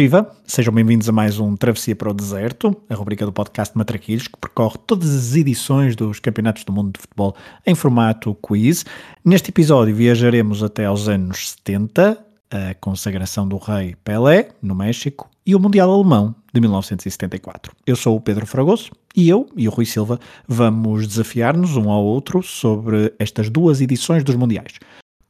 Viva! 0.00 0.34
Sejam 0.46 0.72
bem-vindos 0.72 1.10
a 1.10 1.12
mais 1.12 1.38
um 1.38 1.54
Travessia 1.54 1.94
para 1.94 2.08
o 2.08 2.14
Deserto, 2.14 2.74
a 2.88 2.94
rubrica 2.94 3.26
do 3.26 3.32
podcast 3.34 3.76
Matraquilhos, 3.76 4.28
que 4.28 4.38
percorre 4.38 4.78
todas 4.86 5.14
as 5.14 5.36
edições 5.36 5.94
dos 5.94 6.18
Campeonatos 6.18 6.64
do 6.64 6.72
Mundo 6.72 6.94
de 6.94 7.02
Futebol 7.02 7.36
em 7.66 7.74
formato 7.74 8.34
quiz. 8.36 8.86
Neste 9.22 9.50
episódio 9.50 9.94
viajaremos 9.94 10.62
até 10.62 10.86
aos 10.86 11.06
anos 11.06 11.50
70, 11.50 12.16
a 12.50 12.74
consagração 12.80 13.46
do 13.46 13.58
rei 13.58 13.94
Pelé, 14.02 14.48
no 14.62 14.74
México, 14.74 15.28
e 15.44 15.54
o 15.54 15.60
Mundial 15.60 15.90
Alemão, 15.90 16.34
de 16.50 16.62
1974. 16.62 17.70
Eu 17.86 17.94
sou 17.94 18.16
o 18.16 18.22
Pedro 18.22 18.46
Fragoso 18.46 18.92
e 19.14 19.28
eu 19.28 19.50
e 19.54 19.68
o 19.68 19.70
Rui 19.70 19.84
Silva 19.84 20.18
vamos 20.48 21.06
desafiar-nos 21.06 21.76
um 21.76 21.90
ao 21.90 22.02
outro 22.02 22.42
sobre 22.42 23.12
estas 23.18 23.50
duas 23.50 23.82
edições 23.82 24.24
dos 24.24 24.34
Mundiais. 24.34 24.72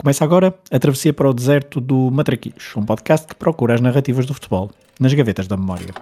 Começa 0.01 0.25
agora 0.25 0.55
a 0.71 0.79
travessia 0.79 1.13
para 1.13 1.29
o 1.29 1.35
deserto 1.35 1.79
do 1.79 2.11
Matraquilhos, 2.11 2.75
um 2.75 2.87
podcast 2.87 3.27
que 3.27 3.35
procura 3.35 3.75
as 3.75 3.83
narrativas 3.83 4.25
do 4.25 4.33
futebol 4.33 4.71
nas 4.99 5.13
gavetas 5.13 5.47
da 5.47 5.59
memória. 5.59 5.93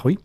Rui. 0.00 0.18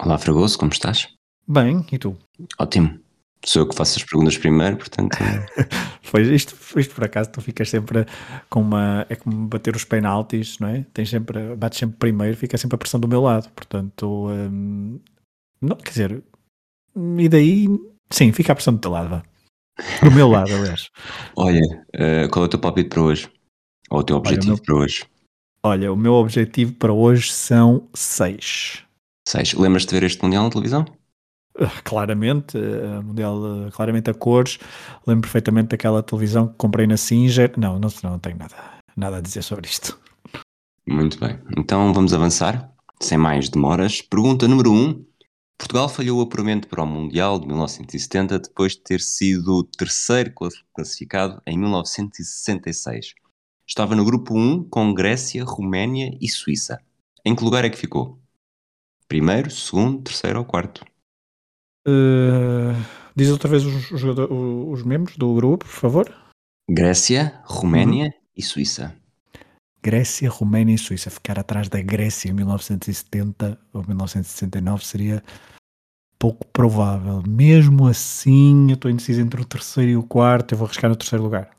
Olá, 0.00 0.16
Fragoso, 0.16 0.58
como 0.58 0.72
estás? 0.72 1.14
Bem, 1.46 1.84
e 1.92 1.98
tu? 1.98 2.16
Ótimo. 2.58 2.98
Sou 3.44 3.62
eu 3.62 3.68
que 3.68 3.74
faço 3.74 3.98
as 3.98 4.04
perguntas 4.04 4.38
primeiro, 4.38 4.78
portanto. 4.78 5.18
Foi 6.00 6.22
isto, 6.34 6.56
isto 6.78 6.94
por 6.94 7.04
acaso, 7.04 7.30
tu 7.30 7.42
ficas 7.42 7.68
sempre 7.68 8.06
com 8.48 8.62
uma. 8.62 9.04
É 9.10 9.16
como 9.16 9.48
bater 9.48 9.76
os 9.76 9.84
penaltis, 9.84 10.58
não 10.58 10.68
é? 10.68 10.86
Tens 10.94 11.10
sempre, 11.10 11.54
bates 11.56 11.78
sempre 11.78 11.98
primeiro, 11.98 12.36
fica 12.38 12.56
sempre 12.56 12.76
a 12.76 12.78
pressão 12.78 12.98
do 12.98 13.06
meu 13.06 13.20
lado. 13.20 13.50
Portanto, 13.50 14.28
hum, 14.30 14.98
não, 15.60 15.76
quer 15.76 15.90
dizer, 15.90 16.24
e 17.18 17.28
daí, 17.28 17.66
sim, 18.10 18.32
fica 18.32 18.52
a 18.52 18.54
pressão 18.54 18.72
do 18.72 18.80
teu 18.80 18.92
lado, 18.92 19.10
vá. 19.10 19.22
Do 20.02 20.10
meu 20.10 20.28
lado, 20.28 20.54
aliás. 20.54 20.88
Olha, 21.36 21.60
uh, 21.60 22.30
qual 22.30 22.44
é 22.44 22.46
o 22.46 22.50
teu 22.50 22.60
palpite 22.60 22.88
para 22.88 23.02
hoje? 23.02 23.30
Ou 23.90 23.98
o 23.98 24.04
teu 24.04 24.16
objetivo 24.16 24.52
Olha, 24.52 24.54
meu... 24.54 24.64
para 24.64 24.74
hoje? 24.74 25.06
Olha, 25.62 25.92
o 25.92 25.96
meu 25.96 26.14
objetivo 26.14 26.72
para 26.72 26.94
hoje 26.94 27.30
são 27.30 27.90
seis. 27.92 28.86
Seis. 29.26 29.54
Lembras-te 29.54 29.88
de 29.88 30.00
ver 30.00 30.06
este 30.06 30.22
Mundial 30.22 30.44
na 30.44 30.50
televisão? 30.50 30.84
Ah, 31.58 31.82
claramente, 31.84 32.56
uh, 32.56 33.02
Mundial 33.02 33.36
uh, 33.36 33.70
claramente 33.70 34.10
a 34.10 34.14
cores. 34.14 34.58
Lembro 35.06 35.22
perfeitamente 35.22 35.68
daquela 35.68 36.02
televisão 36.02 36.48
que 36.48 36.54
comprei 36.54 36.86
na 36.86 36.96
Singer. 36.96 37.52
Não, 37.56 37.78
não, 37.78 37.90
não 38.02 38.18
tenho 38.18 38.38
nada, 38.38 38.56
nada 38.96 39.18
a 39.18 39.20
dizer 39.20 39.42
sobre 39.42 39.68
isto. 39.68 39.98
Muito 40.86 41.18
bem. 41.20 41.38
Então 41.56 41.92
vamos 41.92 42.12
avançar, 42.12 42.72
sem 43.00 43.18
mais 43.18 43.48
demoras. 43.48 44.00
Pergunta 44.00 44.48
número 44.48 44.72
1. 44.72 44.74
Um. 44.74 45.04
Portugal 45.58 45.88
falhou 45.88 46.18
o 46.18 46.22
apuramento 46.22 46.66
para 46.66 46.82
o 46.82 46.86
Mundial 46.86 47.38
de 47.38 47.46
1970 47.46 48.40
depois 48.40 48.72
de 48.72 48.80
ter 48.80 49.00
sido 49.00 49.62
terceiro 49.62 50.32
classificado 50.74 51.40
em 51.46 51.56
1966. 51.56 53.14
Estava 53.64 53.94
no 53.94 54.04
grupo 54.04 54.36
1 54.36 54.64
com 54.68 54.92
Grécia, 54.92 55.44
Roménia 55.44 56.16
e 56.20 56.28
Suíça. 56.28 56.80
Em 57.24 57.36
que 57.36 57.44
lugar 57.44 57.64
é 57.64 57.70
que 57.70 57.78
ficou? 57.78 58.21
Primeiro, 59.12 59.50
segundo, 59.50 60.00
terceiro 60.00 60.38
ou 60.38 60.44
quarto? 60.46 60.82
Uh, 61.86 62.72
diz 63.14 63.28
outra 63.28 63.46
vez 63.46 63.62
os, 63.62 63.90
os, 63.90 64.02
os, 64.02 64.82
membros 64.84 65.18
do 65.18 65.34
grupo, 65.34 65.66
por 65.66 65.70
favor. 65.70 66.10
Grécia, 66.66 67.38
Roménia 67.44 68.06
uhum. 68.06 68.12
e 68.34 68.42
Suíça. 68.42 68.96
Grécia, 69.82 70.30
Roménia 70.30 70.74
e 70.74 70.78
Suíça. 70.78 71.10
Ficar 71.10 71.38
atrás 71.38 71.68
da 71.68 71.82
Grécia 71.82 72.30
em 72.30 72.32
1970 72.32 73.60
ou 73.74 73.84
1969 73.86 74.82
seria 74.82 75.22
pouco 76.18 76.46
provável. 76.46 77.22
Mesmo 77.28 77.86
assim, 77.86 78.70
eu 78.70 78.76
estou 78.76 78.90
indeciso 78.90 79.20
entre 79.20 79.42
o 79.42 79.44
terceiro 79.44 79.90
e 79.90 79.96
o 79.98 80.02
quarto. 80.02 80.54
Eu 80.54 80.58
vou 80.58 80.64
arriscar 80.64 80.88
no 80.88 80.96
terceiro 80.96 81.22
lugar. 81.22 81.54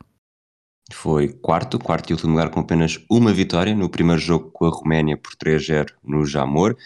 Foi 0.92 1.28
quarto, 1.28 1.78
quarto 1.78 2.10
e 2.10 2.14
último 2.14 2.32
lugar 2.32 2.50
com 2.50 2.58
apenas 2.58 2.98
uma 3.08 3.32
vitória 3.32 3.76
no 3.76 3.88
primeiro 3.88 4.20
jogo 4.20 4.50
com 4.50 4.66
a 4.66 4.70
Roménia 4.70 5.16
por 5.16 5.36
3-0 5.36 5.92
no 6.02 6.26
Jamor. 6.26 6.76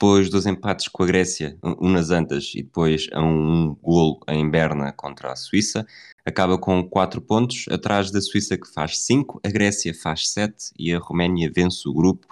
Depois 0.00 0.30
dos 0.30 0.46
empates 0.46 0.86
com 0.86 1.02
a 1.02 1.06
Grécia, 1.06 1.58
um 1.60 1.90
nas 1.90 2.10
Antas 2.10 2.52
e 2.54 2.62
depois 2.62 3.08
a 3.12 3.20
um 3.20 3.74
golo 3.82 4.20
em 4.28 4.48
Berna 4.48 4.92
contra 4.92 5.32
a 5.32 5.36
Suíça, 5.36 5.84
acaba 6.24 6.56
com 6.56 6.88
4 6.88 7.20
pontos, 7.20 7.64
atrás 7.68 8.12
da 8.12 8.20
Suíça 8.20 8.56
que 8.56 8.72
faz 8.72 9.00
5, 9.00 9.40
a 9.44 9.48
Grécia 9.48 9.92
faz 9.92 10.30
7 10.30 10.72
e 10.78 10.94
a 10.94 11.00
Roménia 11.00 11.50
vence 11.52 11.88
o 11.88 11.92
grupo 11.92 12.28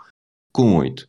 com 0.53 0.77
8. 0.77 1.09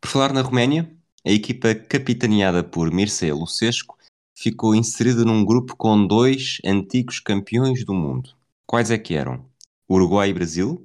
Por 0.00 0.10
falar 0.10 0.32
na 0.32 0.42
Roménia, 0.42 0.92
a 1.24 1.30
equipa 1.30 1.72
capitaneada 1.72 2.64
por 2.64 2.90
Mircea 2.90 3.32
Lucescu 3.32 3.96
ficou 4.36 4.74
inserida 4.74 5.24
num 5.24 5.44
grupo 5.44 5.76
com 5.76 6.04
dois 6.04 6.58
antigos 6.64 7.20
campeões 7.20 7.84
do 7.84 7.94
mundo. 7.94 8.30
Quais 8.66 8.90
é 8.90 8.98
que 8.98 9.14
eram? 9.14 9.46
Uruguai 9.88 10.30
e 10.30 10.34
Brasil, 10.34 10.84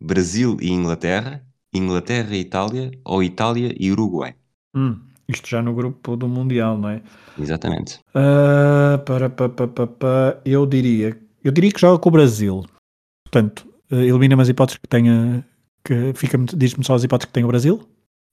Brasil 0.00 0.56
e 0.60 0.70
Inglaterra, 0.70 1.44
Inglaterra 1.74 2.36
e 2.36 2.40
Itália 2.42 2.92
ou 3.04 3.24
Itália 3.24 3.74
e 3.76 3.90
Uruguai. 3.90 4.36
Hum, 4.74 5.00
isto 5.28 5.48
já 5.48 5.62
no 5.62 5.74
grupo 5.74 6.16
do 6.16 6.28
Mundial, 6.28 6.78
não 6.78 6.88
é? 6.88 7.02
Exatamente. 7.38 8.00
Uh, 8.10 8.98
para, 9.04 9.30
para, 9.30 9.48
para, 9.48 9.86
para, 9.86 10.40
eu 10.44 10.66
diria, 10.66 11.18
eu 11.42 11.52
diria 11.52 11.72
que 11.72 11.80
joga 11.80 11.98
com 11.98 12.08
o 12.08 12.12
Brasil. 12.12 12.64
Portanto, 13.24 13.66
uh, 13.90 13.96
elimina-me 13.96 14.42
as 14.42 14.48
hipóteses 14.48 14.78
que 14.78 14.88
tenha, 14.88 15.44
que 15.84 16.12
fica 16.14 16.38
diz-me 16.38 16.84
só 16.84 16.94
as 16.94 17.04
hipóteses 17.04 17.26
que 17.26 17.32
tem 17.32 17.44
o 17.44 17.48
Brasil. 17.48 17.80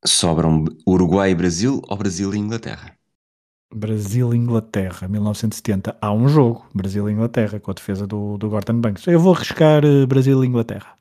Sobram 0.05 0.65
Uruguai 0.87 1.31
e 1.31 1.35
Brasil 1.35 1.81
ou 1.87 1.97
Brasil 1.97 2.33
e 2.33 2.37
Inglaterra? 2.37 2.93
Brasil 3.73 4.33
Inglaterra, 4.33 5.07
1970. 5.07 5.95
Há 6.01 6.11
um 6.11 6.27
jogo, 6.27 6.65
Brasil 6.73 7.07
Inglaterra, 7.09 7.59
com 7.59 7.69
a 7.69 7.73
defesa 7.73 8.07
do, 8.07 8.37
do 8.37 8.49
Gordon 8.49 8.81
Banks. 8.81 9.05
Eu 9.05 9.19
vou 9.19 9.33
arriscar 9.33 9.85
uh, 9.85 10.07
Brasil 10.07 10.43
Inglaterra. 10.43 10.95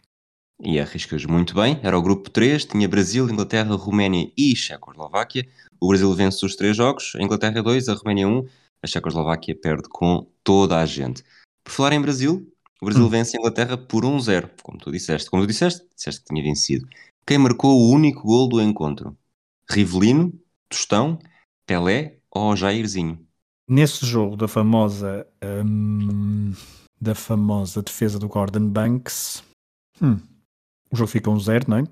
E 0.61 0.81
arriscas 0.81 1.25
muito 1.25 1.55
bem. 1.55 1.79
Era 1.83 1.97
o 1.97 2.03
grupo 2.03 2.29
3, 2.31 2.65
tinha 2.65 2.89
Brasil, 2.89 3.29
Inglaterra, 3.29 3.77
Roménia 3.77 4.31
e 4.37 4.57
Checoslováquia. 4.57 5.49
O 5.81 5.89
Brasil 5.89 6.13
vence 6.15 6.45
os 6.45 6.57
três 6.57 6.77
jogos, 6.77 7.13
a 7.15 7.23
Inglaterra 7.23 7.63
2, 7.63 7.89
a 7.89 7.95
Roménia 7.95 8.27
1. 8.27 8.47
A 8.83 8.87
Checoslováquia 8.87 9.55
perde 9.55 9.89
com 9.89 10.27
toda 10.43 10.79
a 10.79 10.87
gente. 10.87 11.23
Por 11.63 11.73
falar 11.73 11.93
em 11.93 12.01
Brasil, 12.01 12.53
o 12.81 12.87
Brasil 12.87 13.05
hum. 13.05 13.09
vence 13.09 13.37
a 13.37 13.41
Inglaterra 13.41 13.77
por 13.77 14.05
1-0, 14.05 14.51
como 14.63 14.79
tu 14.79 14.91
disseste. 14.91 15.31
Como 15.31 15.43
tu 15.43 15.47
disseste, 15.47 15.87
disseste 15.95 16.23
que 16.23 16.29
tinha 16.29 16.43
vencido. 16.43 16.89
Quem 17.27 17.39
marcou 17.39 17.79
o 17.79 17.91
único 17.93 18.23
gol 18.23 18.49
do 18.49 18.61
encontro? 18.61 19.17
Rivelino, 19.71 20.33
Tostão, 20.69 21.19
Pelé 21.67 22.19
ou 22.31 22.57
Jairzinho. 22.57 23.19
Nesse 23.69 24.07
jogo 24.07 24.37
da 24.37 24.49
famosa 24.49 25.27
hum, 25.65 26.53
da 27.01 27.15
famosa 27.15 27.83
defesa 27.83 28.19
do 28.19 28.29
Gordon 28.29 28.69
Banks, 28.69 29.45
hum, 30.01 30.19
o 30.91 30.97
jogo 30.97 31.11
fica 31.11 31.31
um 31.31 31.39
zero, 31.39 31.67
não 31.69 31.79
é? 31.79 31.83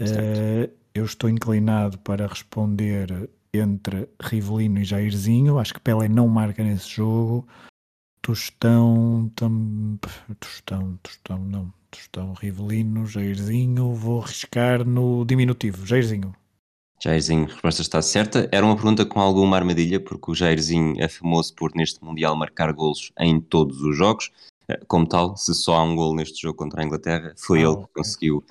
Uh, 0.00 0.72
eu 0.94 1.04
estou 1.04 1.28
inclinado 1.30 1.98
para 1.98 2.26
responder 2.26 3.28
entre 3.52 4.08
Rivelino 4.20 4.80
e 4.80 4.84
Jairzinho. 4.84 5.58
Acho 5.58 5.74
que 5.74 5.80
Pelé 5.80 6.08
não 6.08 6.28
marca 6.28 6.62
nesse 6.62 6.88
jogo. 6.88 7.46
Tostão, 8.20 9.30
tam... 9.34 9.98
Tostão, 10.38 10.98
Tostão, 11.02 11.38
não. 11.38 11.72
Tostão, 11.90 12.32
Rivelino, 12.34 13.06
Jairzinho. 13.06 13.94
Vou 13.94 14.22
arriscar 14.22 14.84
no 14.84 15.24
diminutivo. 15.24 15.84
Jairzinho. 15.84 16.34
Jairzinho, 17.02 17.44
a 17.44 17.48
resposta 17.48 17.82
está 17.82 18.00
certa. 18.00 18.48
Era 18.52 18.64
uma 18.64 18.76
pergunta 18.76 19.04
com 19.04 19.20
alguma 19.20 19.56
armadilha, 19.56 19.98
porque 19.98 20.30
o 20.30 20.34
Jairzinho 20.34 20.94
é 20.98 21.08
famoso 21.08 21.54
por, 21.54 21.74
neste 21.74 22.02
Mundial, 22.02 22.36
marcar 22.36 22.72
golos 22.72 23.12
em 23.18 23.40
todos 23.40 23.82
os 23.82 23.96
jogos. 23.96 24.30
Eh, 24.72 24.84
como 24.86 25.06
tal, 25.06 25.36
se 25.36 25.54
só 25.54 25.76
há 25.76 25.82
um 25.82 25.94
gol 25.94 26.14
neste 26.14 26.40
jogo 26.40 26.56
contra 26.56 26.82
a 26.82 26.84
Inglaterra, 26.84 27.34
foi 27.36 27.60
ah, 27.60 27.68
ele 27.68 27.76
que 27.76 27.92
conseguiu 27.94 28.44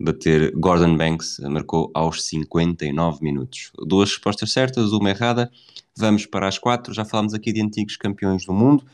bater 0.00 0.52
Gordon 0.56 0.96
Banks, 0.96 1.38
marcou 1.40 1.90
aos 1.94 2.24
59 2.24 3.22
minutos. 3.22 3.72
Duas 3.86 4.10
respostas 4.10 4.52
certas, 4.52 4.92
uma 4.92 5.10
errada. 5.10 5.50
Vamos 5.96 6.26
para 6.26 6.48
as 6.48 6.58
quatro. 6.58 6.92
Já 6.92 7.04
falámos 7.04 7.34
aqui 7.34 7.52
de 7.52 7.62
antigos 7.62 7.96
campeões 7.96 8.44
do 8.44 8.52
mundo. 8.52 8.84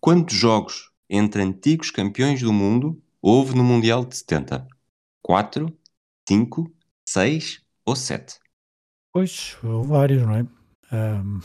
Quantos 0.00 0.36
jogos 0.36 0.90
entre 1.08 1.42
antigos 1.42 1.90
campeões 1.90 2.40
do 2.40 2.52
mundo 2.52 3.00
houve 3.22 3.54
no 3.54 3.64
Mundial 3.64 4.04
de 4.04 4.16
70? 4.16 4.66
4, 5.22 5.72
5, 6.28 6.72
6 7.08 7.62
ou 7.84 7.96
7? 7.96 8.38
Pois, 9.12 9.56
vários, 9.62 10.22
não 10.22 10.34
é? 10.34 10.46
Um, 10.92 11.40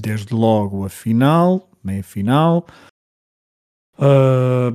desde 0.00 0.34
logo 0.34 0.84
a 0.84 0.88
final, 0.88 1.68
meia 1.82 2.02
final, 2.02 2.66
uh, 3.98 4.72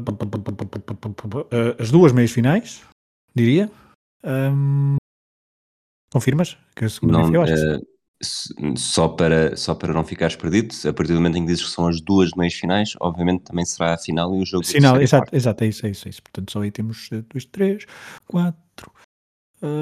as 1.79 1.91
duas 1.91 2.11
meias 2.11 2.31
finais, 2.31 2.81
diria. 3.33 3.71
Um, 4.23 4.97
confirmas? 6.11 6.57
Que 6.75 6.85
a 6.85 6.89
segunda 6.89 7.19
não, 7.19 7.43
uh, 7.43 8.77
só 8.77 9.09
para, 9.09 9.55
só 9.57 9.75
para 9.75 9.93
não 9.93 10.03
ficares 10.03 10.35
perdido, 10.35 10.73
a 10.87 10.93
partir 10.93 11.13
do 11.13 11.19
momento 11.19 11.37
em 11.37 11.41
que 11.41 11.47
dizes 11.47 11.65
que 11.65 11.71
são 11.71 11.87
as 11.87 11.99
duas 11.99 12.31
meias 12.37 12.53
finais, 12.53 12.93
obviamente 12.99 13.43
também 13.43 13.65
será 13.65 13.93
a 13.93 13.97
final 13.97 14.33
e 14.35 14.41
o 14.41 14.45
jogo 14.45 14.65
Final, 14.65 15.01
exato, 15.01 15.35
exato, 15.35 15.63
é 15.63 15.67
isso, 15.67 15.85
é 15.85 15.89
isso, 15.89 16.07
é 16.07 16.09
isso. 16.09 16.23
Portanto, 16.23 16.51
só 16.51 16.61
aí 16.61 16.71
temos 16.71 17.09
2, 17.09 17.45
3, 17.45 17.85
4. 18.27 18.91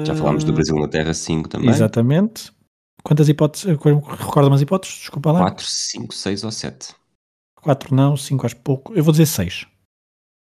Já 0.04 0.14
falámos 0.14 0.44
do 0.44 0.52
Brasil 0.52 0.76
Inglaterra 0.76 1.12
5 1.12 1.48
também. 1.48 1.70
Exatamente. 1.70 2.52
Quantas 3.02 3.28
hipóteses? 3.28 3.66
Recorda-me 3.66 4.54
as 4.54 4.60
hipóteses? 4.60 4.96
Desculpa 4.98 5.32
lá. 5.32 5.40
4, 5.40 5.66
5, 5.66 6.14
6 6.14 6.44
ou 6.44 6.52
7? 6.52 6.94
4 7.62 7.94
não, 7.94 8.16
5 8.16 8.44
acho 8.44 8.56
pouco. 8.56 8.92
Eu 8.94 9.04
vou 9.04 9.12
dizer 9.12 9.26
6. 9.26 9.66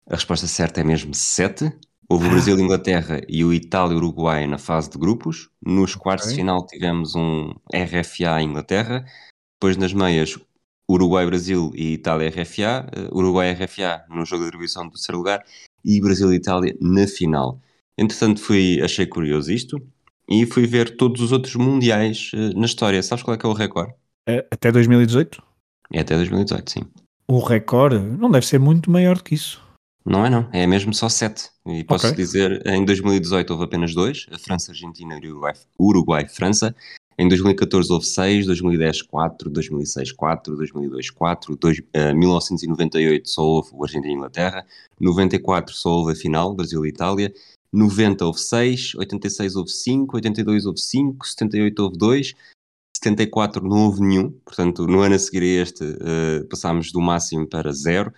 A 0.09 0.15
resposta 0.15 0.47
certa 0.47 0.81
é 0.81 0.83
mesmo 0.83 1.13
7. 1.13 1.71
Houve 2.09 2.27
o 2.27 2.29
Brasil, 2.29 2.59
Inglaterra 2.59 3.21
e 3.27 3.43
o 3.43 3.53
Itália 3.53 3.93
e 3.93 3.97
Uruguai 3.97 4.45
na 4.45 4.57
fase 4.57 4.89
de 4.89 4.97
grupos. 4.97 5.49
Nos 5.65 5.91
okay. 5.91 6.01
quartos 6.01 6.29
de 6.29 6.35
final 6.35 6.65
tivemos 6.65 7.15
um 7.15 7.53
RFA 7.73 8.41
Inglaterra. 8.41 9.05
Depois 9.55 9.77
nas 9.77 9.93
meias, 9.93 10.37
Uruguai, 10.89 11.25
Brasil 11.25 11.71
e 11.75 11.93
Itália 11.93 12.29
RFA. 12.29 12.87
Uh, 12.95 13.17
Uruguai 13.17 13.51
RFA 13.53 14.03
no 14.09 14.25
jogo 14.25 14.43
de 14.43 14.49
atribuição 14.49 14.85
do 14.85 14.91
terceiro 14.91 15.17
lugar 15.17 15.43
e 15.83 16.01
Brasil 16.01 16.31
e 16.31 16.35
Itália 16.35 16.75
na 16.79 17.07
final. 17.07 17.59
Entretanto, 17.97 18.41
fui, 18.41 18.81
achei 18.83 19.05
curioso 19.05 19.51
isto 19.51 19.81
e 20.29 20.45
fui 20.45 20.67
ver 20.67 20.97
todos 20.97 21.21
os 21.21 21.31
outros 21.31 21.55
mundiais 21.55 22.31
uh, 22.33 22.59
na 22.59 22.65
história. 22.65 23.01
Sabes 23.01 23.23
qual 23.23 23.35
é 23.35 23.37
que 23.37 23.45
é 23.45 23.49
o 23.49 23.53
recorde? 23.53 23.93
É, 24.27 24.45
até 24.51 24.71
2018? 24.71 25.41
É 25.91 25.99
até 25.99 26.15
2018, 26.15 26.71
sim. 26.71 26.81
O 27.27 27.39
recorde 27.39 27.99
não 27.99 28.29
deve 28.29 28.45
ser 28.45 28.59
muito 28.59 28.91
maior 28.91 29.17
do 29.17 29.23
que 29.23 29.35
isso. 29.35 29.63
Não 30.05 30.23
é 30.23 30.29
não, 30.29 30.47
é 30.53 30.67
mesmo 30.67 30.93
só 30.93 31.09
sete. 31.09 31.49
E 31.65 31.83
posso 31.83 32.05
okay. 32.05 32.17
dizer, 32.17 32.61
em 32.67 32.85
2018 32.85 33.49
houve 33.49 33.63
apenas 33.65 33.95
dois, 33.95 34.27
a 34.31 34.37
França, 34.37 34.71
Argentina 34.71 35.19
e 35.21 35.27
Uruguai, 35.27 35.53
Uruguai, 35.79 36.27
França. 36.27 36.75
Em 37.17 37.27
2014 37.27 37.91
houve 37.91 38.05
seis, 38.05 38.45
2010 38.45 39.03
quatro, 39.03 39.49
2006 39.49 40.11
quatro, 40.11 40.55
2002 40.55 41.09
quatro, 41.09 41.55
dois, 41.55 41.79
uh, 41.79 42.15
1998 42.15 43.27
só 43.27 43.41
houve 43.41 43.69
o 43.71 43.83
Argentina 43.83 44.11
e 44.11 44.15
Inglaterra, 44.15 44.65
94 44.99 45.73
só 45.73 45.89
houve 45.91 46.11
a 46.11 46.15
final, 46.15 46.53
Brasil 46.53 46.85
e 46.85 46.89
Itália, 46.89 47.33
90 47.71 48.25
houve 48.25 48.39
seis, 48.39 48.93
86 48.95 49.55
houve 49.55 49.71
cinco, 49.71 50.17
82 50.17 50.65
houve 50.65 50.79
cinco, 50.79 51.25
78 51.25 51.79
houve 51.79 51.97
dois, 51.97 52.33
74 53.09 53.63
não 53.63 53.85
houve 53.85 54.01
nenhum, 54.01 54.31
portanto 54.43 54.87
no 54.87 55.01
ano 55.01 55.15
a 55.15 55.19
seguir 55.19 55.43
a 55.43 55.61
este 55.61 55.83
uh, 55.83 56.47
passámos 56.49 56.91
do 56.91 56.99
máximo 56.99 57.47
para 57.47 57.71
zero. 57.71 58.11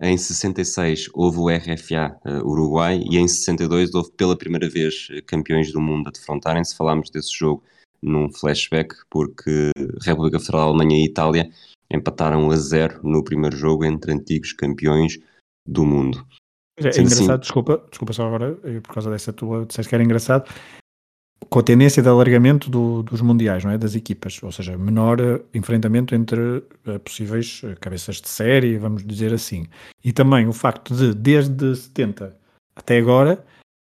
Em 0.00 0.18
66 0.18 1.08
houve 1.14 1.38
o 1.38 1.48
RFA 1.48 2.18
uh, 2.26 2.46
Uruguai 2.46 3.02
e 3.10 3.16
em 3.16 3.26
62 3.26 3.94
houve 3.94 4.10
pela 4.12 4.36
primeira 4.36 4.68
vez 4.68 5.08
eh, 5.10 5.22
campeões 5.22 5.72
do 5.72 5.80
mundo 5.80 6.08
a 6.08 6.10
defrontarem-se. 6.10 6.76
Falámos 6.76 7.10
desse 7.10 7.32
jogo 7.32 7.62
num 8.02 8.30
flashback 8.30 8.94
porque 9.08 9.70
República 10.02 10.38
Federal 10.38 10.68
Alemanha 10.68 10.98
e 10.98 11.06
Itália 11.06 11.48
empataram 11.90 12.50
a 12.50 12.56
zero 12.56 13.00
no 13.02 13.24
primeiro 13.24 13.56
jogo 13.56 13.84
entre 13.84 14.12
antigos 14.12 14.52
campeões 14.52 15.18
do 15.66 15.86
mundo. 15.86 16.26
É, 16.76 16.88
é 16.88 17.00
engraçado, 17.00 17.30
assim, 17.30 17.40
desculpa, 17.40 17.86
desculpa 17.88 18.12
só 18.12 18.26
agora, 18.26 18.56
por 18.82 18.94
causa 18.94 19.08
dessa 19.08 19.32
tua, 19.32 19.64
disseste 19.64 19.88
que 19.88 19.94
era 19.94 20.04
engraçado, 20.04 20.52
com 21.48 21.58
a 21.58 21.62
tendência 21.62 22.02
de 22.02 22.08
alargamento 22.08 22.70
do, 22.70 23.02
dos 23.02 23.20
mundiais, 23.20 23.64
não 23.64 23.70
é? 23.70 23.78
Das 23.78 23.94
equipas, 23.94 24.42
ou 24.42 24.52
seja, 24.52 24.76
menor 24.76 25.20
eh, 25.20 25.40
enfrentamento 25.54 26.14
entre 26.14 26.40
uh, 26.40 26.98
possíveis 27.02 27.62
uh, 27.62 27.74
cabeças 27.80 28.20
de 28.20 28.28
série, 28.28 28.78
vamos 28.78 29.04
dizer 29.04 29.32
assim. 29.32 29.66
E 30.04 30.12
também 30.12 30.46
o 30.46 30.52
facto 30.52 30.94
de, 30.94 31.14
desde 31.14 31.74
70 31.74 32.36
até 32.76 32.98
agora, 32.98 33.44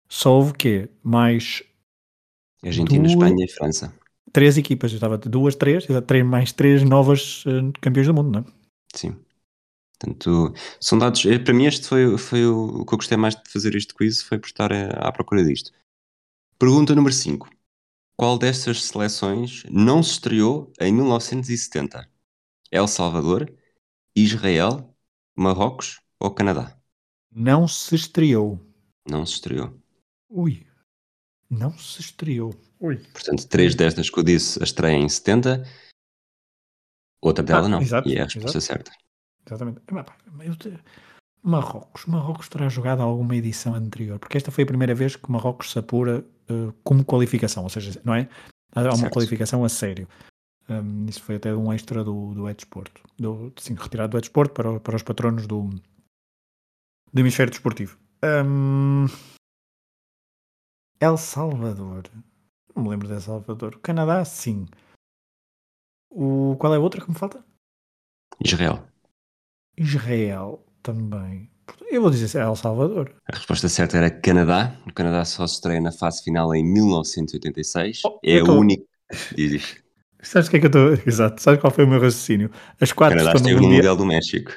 só 0.09 0.35
houve 0.35 0.53
quê? 0.53 0.89
Mais. 1.03 1.63
Argentina, 2.63 3.03
duas, 3.03 3.11
Espanha 3.11 3.45
e 3.45 3.50
França. 3.50 3.93
Três 4.31 4.57
equipas, 4.57 4.91
eu 4.91 4.95
estava 4.95 5.17
duas, 5.17 5.55
três, 5.55 5.85
três 6.05 6.25
mais 6.25 6.51
três 6.51 6.83
novas 6.83 7.43
campeões 7.81 8.07
do 8.07 8.13
mundo, 8.13 8.31
não 8.31 8.39
é? 8.39 8.45
Sim. 8.93 9.15
Portanto, 10.00 10.53
são 10.79 10.97
dados. 10.97 11.23
Para 11.43 11.53
mim, 11.53 11.65
este 11.65 11.88
foi, 11.88 12.17
foi 12.17 12.45
o, 12.45 12.81
o 12.81 12.85
que 12.85 12.93
eu 12.93 12.97
gostei 12.97 13.17
mais 13.17 13.35
de 13.35 13.50
fazer 13.50 13.75
este 13.75 13.93
quiz, 13.93 14.21
foi 14.21 14.38
por 14.38 14.47
estar 14.47 14.71
à 14.71 15.11
procura 15.11 15.43
disto. 15.43 15.71
Pergunta 16.59 16.95
número 16.95 17.13
5. 17.13 17.48
Qual 18.15 18.36
destas 18.36 18.83
seleções 18.86 19.63
não 19.69 20.01
se 20.01 20.13
estreou 20.13 20.74
em 20.80 20.92
1970? 20.92 22.09
El 22.71 22.88
Salvador, 22.88 23.54
Israel, 24.15 24.92
Marrocos 25.36 26.01
ou 26.19 26.31
Canadá? 26.31 26.75
Não 27.31 27.68
se 27.68 27.94
estreou. 27.94 28.59
Não 29.07 29.24
se 29.24 29.33
estreou. 29.33 29.80
Ui. 30.27 30.65
Não 31.48 31.77
se 31.77 32.01
estreou. 32.01 32.56
Ui. 32.80 32.98
Portanto, 32.98 33.48
três 33.48 33.75
destas 33.75 34.10
que 34.10 34.18
eu 34.18 34.24
disse 34.24 34.60
a 34.60 34.63
estreia 34.63 34.98
em 34.98 35.07
70, 35.07 35.63
outra 37.21 37.44
dela 37.44 37.68
ah, 37.68 37.69
não. 37.69 37.81
Exato, 37.83 38.10
e 38.10 38.15
é 38.15 38.21
a 38.21 38.24
resposta 38.24 38.57
exato. 38.57 38.62
certa. 38.62 38.92
Exatamente. 39.45 39.81
Marrocos. 41.44 42.07
Marrocos 42.07 42.50
terá 42.50 42.68
jogado 42.68 43.03
alguma 43.03 43.36
edição 43.36 43.75
anterior, 43.75 44.18
porque 44.18 44.38
esta 44.38 44.50
foi 44.50 44.63
a 44.63 44.68
primeira 44.68 44.95
vez 44.95 45.15
que 45.15 45.31
Marrocos 45.31 45.71
se 45.71 45.77
apura 45.77 46.25
uh, 46.49 46.73
como 46.83 47.05
qualificação, 47.05 47.63
ou 47.63 47.69
seja, 47.69 47.99
não 48.03 48.13
é? 48.13 48.29
Há 48.73 48.81
uma 48.81 48.95
certo. 48.95 49.13
qualificação 49.13 49.63
a 49.63 49.69
sério. 49.69 50.07
Um, 50.69 51.05
isso 51.05 51.23
foi 51.23 51.35
até 51.35 51.55
um 51.55 51.71
extra 51.71 52.03
do, 52.03 52.33
do 52.33 52.49
Edsporto, 52.49 53.01
do, 53.17 53.53
sim, 53.57 53.73
retirado 53.73 54.11
do 54.11 54.17
Edsporto 54.17 54.53
para, 54.53 54.79
para 54.79 54.95
os 54.97 55.03
patronos 55.03 55.47
do, 55.47 55.69
do 57.13 57.19
hemisfério 57.19 57.51
desportivo. 57.51 57.97
Um, 58.23 59.05
El 60.99 61.17
Salvador. 61.17 62.03
Não 62.75 62.83
me 62.83 62.89
lembro 62.89 63.07
de 63.07 63.13
El 63.13 63.21
Salvador. 63.21 63.79
Canadá, 63.79 64.25
sim. 64.25 64.65
O, 66.09 66.55
qual 66.59 66.73
é 66.73 66.77
a 66.77 66.79
outra 66.79 67.01
que 67.01 67.09
me 67.09 67.17
falta? 67.17 67.43
Israel. 68.43 68.85
Israel 69.77 70.65
também. 70.81 71.50
Eu 71.89 72.01
vou 72.01 72.11
dizer 72.11 72.39
El 72.39 72.55
Salvador. 72.55 73.13
A 73.31 73.35
resposta 73.35 73.67
certa 73.69 73.97
era 73.97 74.09
Canadá. 74.09 74.73
O 74.85 74.93
Canadá 74.93 75.23
só 75.25 75.47
se 75.47 75.55
estreia 75.55 75.81
na 75.81 75.91
fase 75.91 76.23
final 76.23 76.53
em 76.53 76.63
1986. 76.63 78.01
Oh, 78.05 78.19
é 78.23 78.43
tô... 78.43 78.53
único. 78.53 78.85
Diz. 79.35 79.77
Sabes 80.21 80.47
o 80.47 80.51
que 80.51 80.57
é 80.57 80.59
que 80.59 80.65
eu 80.65 80.69
estou. 80.69 80.93
Exato. 81.07 81.41
Sabes 81.41 81.61
qual 81.61 81.71
foi 81.71 81.85
o 81.85 81.87
meu 81.87 82.01
raciocínio? 82.01 82.51
As 82.79 82.91
quatro 82.91 83.17
Canadá 83.17 83.37
estão 83.37 83.51
no 83.51 83.57
mundial... 83.57 83.75
mundial 83.75 83.95
do 83.97 84.05
México. 84.05 84.51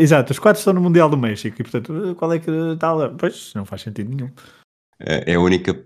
Exato, 0.00 0.32
os 0.32 0.38
quatro 0.38 0.60
estão 0.60 0.72
no 0.72 0.80
Mundial 0.80 1.10
do 1.10 1.16
México 1.16 1.60
e 1.60 1.64
portanto, 1.64 2.14
qual 2.16 2.32
é 2.32 2.38
que 2.38 2.48
está 2.48 2.92
lá? 2.92 3.08
Pois, 3.08 3.52
não 3.54 3.64
faz 3.64 3.82
sentido 3.82 4.14
nenhum. 4.14 4.30
É, 5.00 5.32
é 5.32 5.34
a 5.34 5.40
única, 5.40 5.76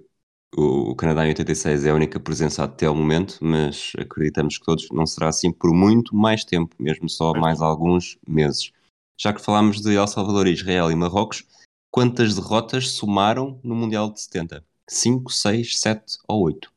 o 0.54 0.94
Canadá 0.94 1.24
em 1.24 1.28
86 1.28 1.86
é 1.86 1.90
a 1.90 1.94
única 1.94 2.20
presença 2.20 2.62
até 2.62 2.90
o 2.90 2.94
momento, 2.94 3.38
mas 3.40 3.92
acreditamos 3.98 4.58
que 4.58 4.66
todos 4.66 4.86
não 4.92 5.06
será 5.06 5.28
assim 5.28 5.50
por 5.50 5.72
muito 5.72 6.14
mais 6.14 6.44
tempo, 6.44 6.76
mesmo 6.78 7.08
só 7.08 7.32
mais 7.32 7.62
alguns 7.62 8.18
meses. 8.28 8.70
Já 9.18 9.32
que 9.32 9.40
falámos 9.40 9.80
de 9.80 9.94
El 9.94 10.06
Salvador, 10.08 10.46
Israel 10.46 10.90
e 10.90 10.96
Marrocos, 10.96 11.44
quantas 11.90 12.34
derrotas 12.34 12.90
somaram 12.90 13.60
no 13.62 13.74
Mundial 13.74 14.10
de 14.10 14.20
70? 14.20 14.64
5, 14.88 15.30
6, 15.30 15.78
7 15.78 16.18
ou 16.28 16.42
8? 16.44 16.72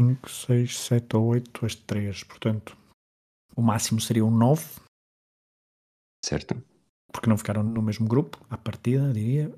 5, 0.00 0.30
6, 0.30 0.78
7 0.78 1.16
ou 1.16 1.26
8, 1.26 1.66
as 1.66 1.74
3. 1.74 2.24
Portanto, 2.24 2.76
o 3.54 3.62
máximo 3.62 4.00
seria 4.00 4.24
um 4.24 4.30
9. 4.30 4.64
Certo. 6.24 6.62
Porque 7.12 7.28
não 7.28 7.36
ficaram 7.36 7.62
no 7.62 7.82
mesmo 7.82 8.08
grupo, 8.08 8.44
à 8.50 8.56
partida, 8.56 9.12
diria. 9.12 9.54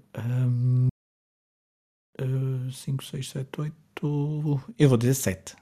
5, 2.73 3.05
6, 3.05 3.31
7, 3.31 3.61
8. 3.61 3.73
Eu 4.79 4.89
vou 4.89 4.99
dizer 4.99 5.15
7. 5.15 5.57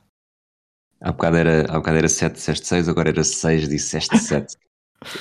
Há 1.01 1.13
bocado 1.13 1.37
era, 1.37 1.71
há 1.71 1.79
bocado 1.79 1.99
era 1.99 2.09
7, 2.09 2.35
disseste 2.35 2.67
6, 2.67 2.89
agora 2.89 3.11
era 3.11 3.23
6, 3.23 3.69
disseste 3.69 4.19
7. 4.19 4.57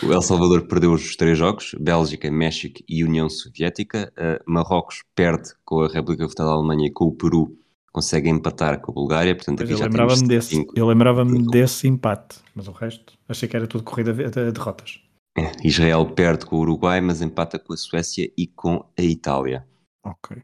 O 0.02 0.12
El 0.12 0.22
Salvador 0.22 0.68
perdeu 0.68 0.94
os 0.94 1.16
três 1.16 1.38
jogos, 1.38 1.75
Bélgica, 1.80 2.30
México 2.32 2.82
e 2.88 3.04
União 3.04 3.30
Soviética. 3.30 4.12
Uh, 4.18 4.52
Marrocos 4.52 5.04
perde 5.16 5.50
com 5.66 5.82
a 5.82 5.88
República 5.88 6.28
Federal 6.28 6.50
da 6.50 6.56
Alemanha 6.56 6.88
e 6.88 6.92
com 6.92 7.06
o 7.06 7.16
Peru 7.16 7.58
consegue 7.92 8.30
empatar 8.30 8.82
com 8.82 8.92
a 8.92 8.96
Bulgária. 8.96 9.36
Portanto, 9.36 9.63
aqui 9.63 9.72
eu 9.72 9.80
lembrava-me 9.80 10.28
desse, 10.28 10.50
cinco, 10.50 10.74
eu 10.75 10.88
lembrava-me 10.88 11.48
desse 11.48 11.88
empate, 11.88 12.40
mas 12.56 12.68
o 12.68 12.72
resto 12.72 13.13
achei 13.30 13.48
que 13.48 13.56
era 13.56 13.68
tudo 13.68 13.84
corrida 13.84 14.13
de 14.13 14.52
derrotas. 14.52 15.00
É, 15.38 15.52
Israel 15.63 16.06
perde 16.06 16.46
com 16.46 16.58
o 16.58 16.60
Uruguai, 16.60 17.00
mas 17.02 17.22
empata 17.22 17.58
com 17.58 17.74
a 17.74 17.78
Suécia 17.78 18.32
e 18.38 18.48
com 18.48 18.86
a 18.98 19.02
Itália. 19.02 19.66
Ok. 20.04 20.38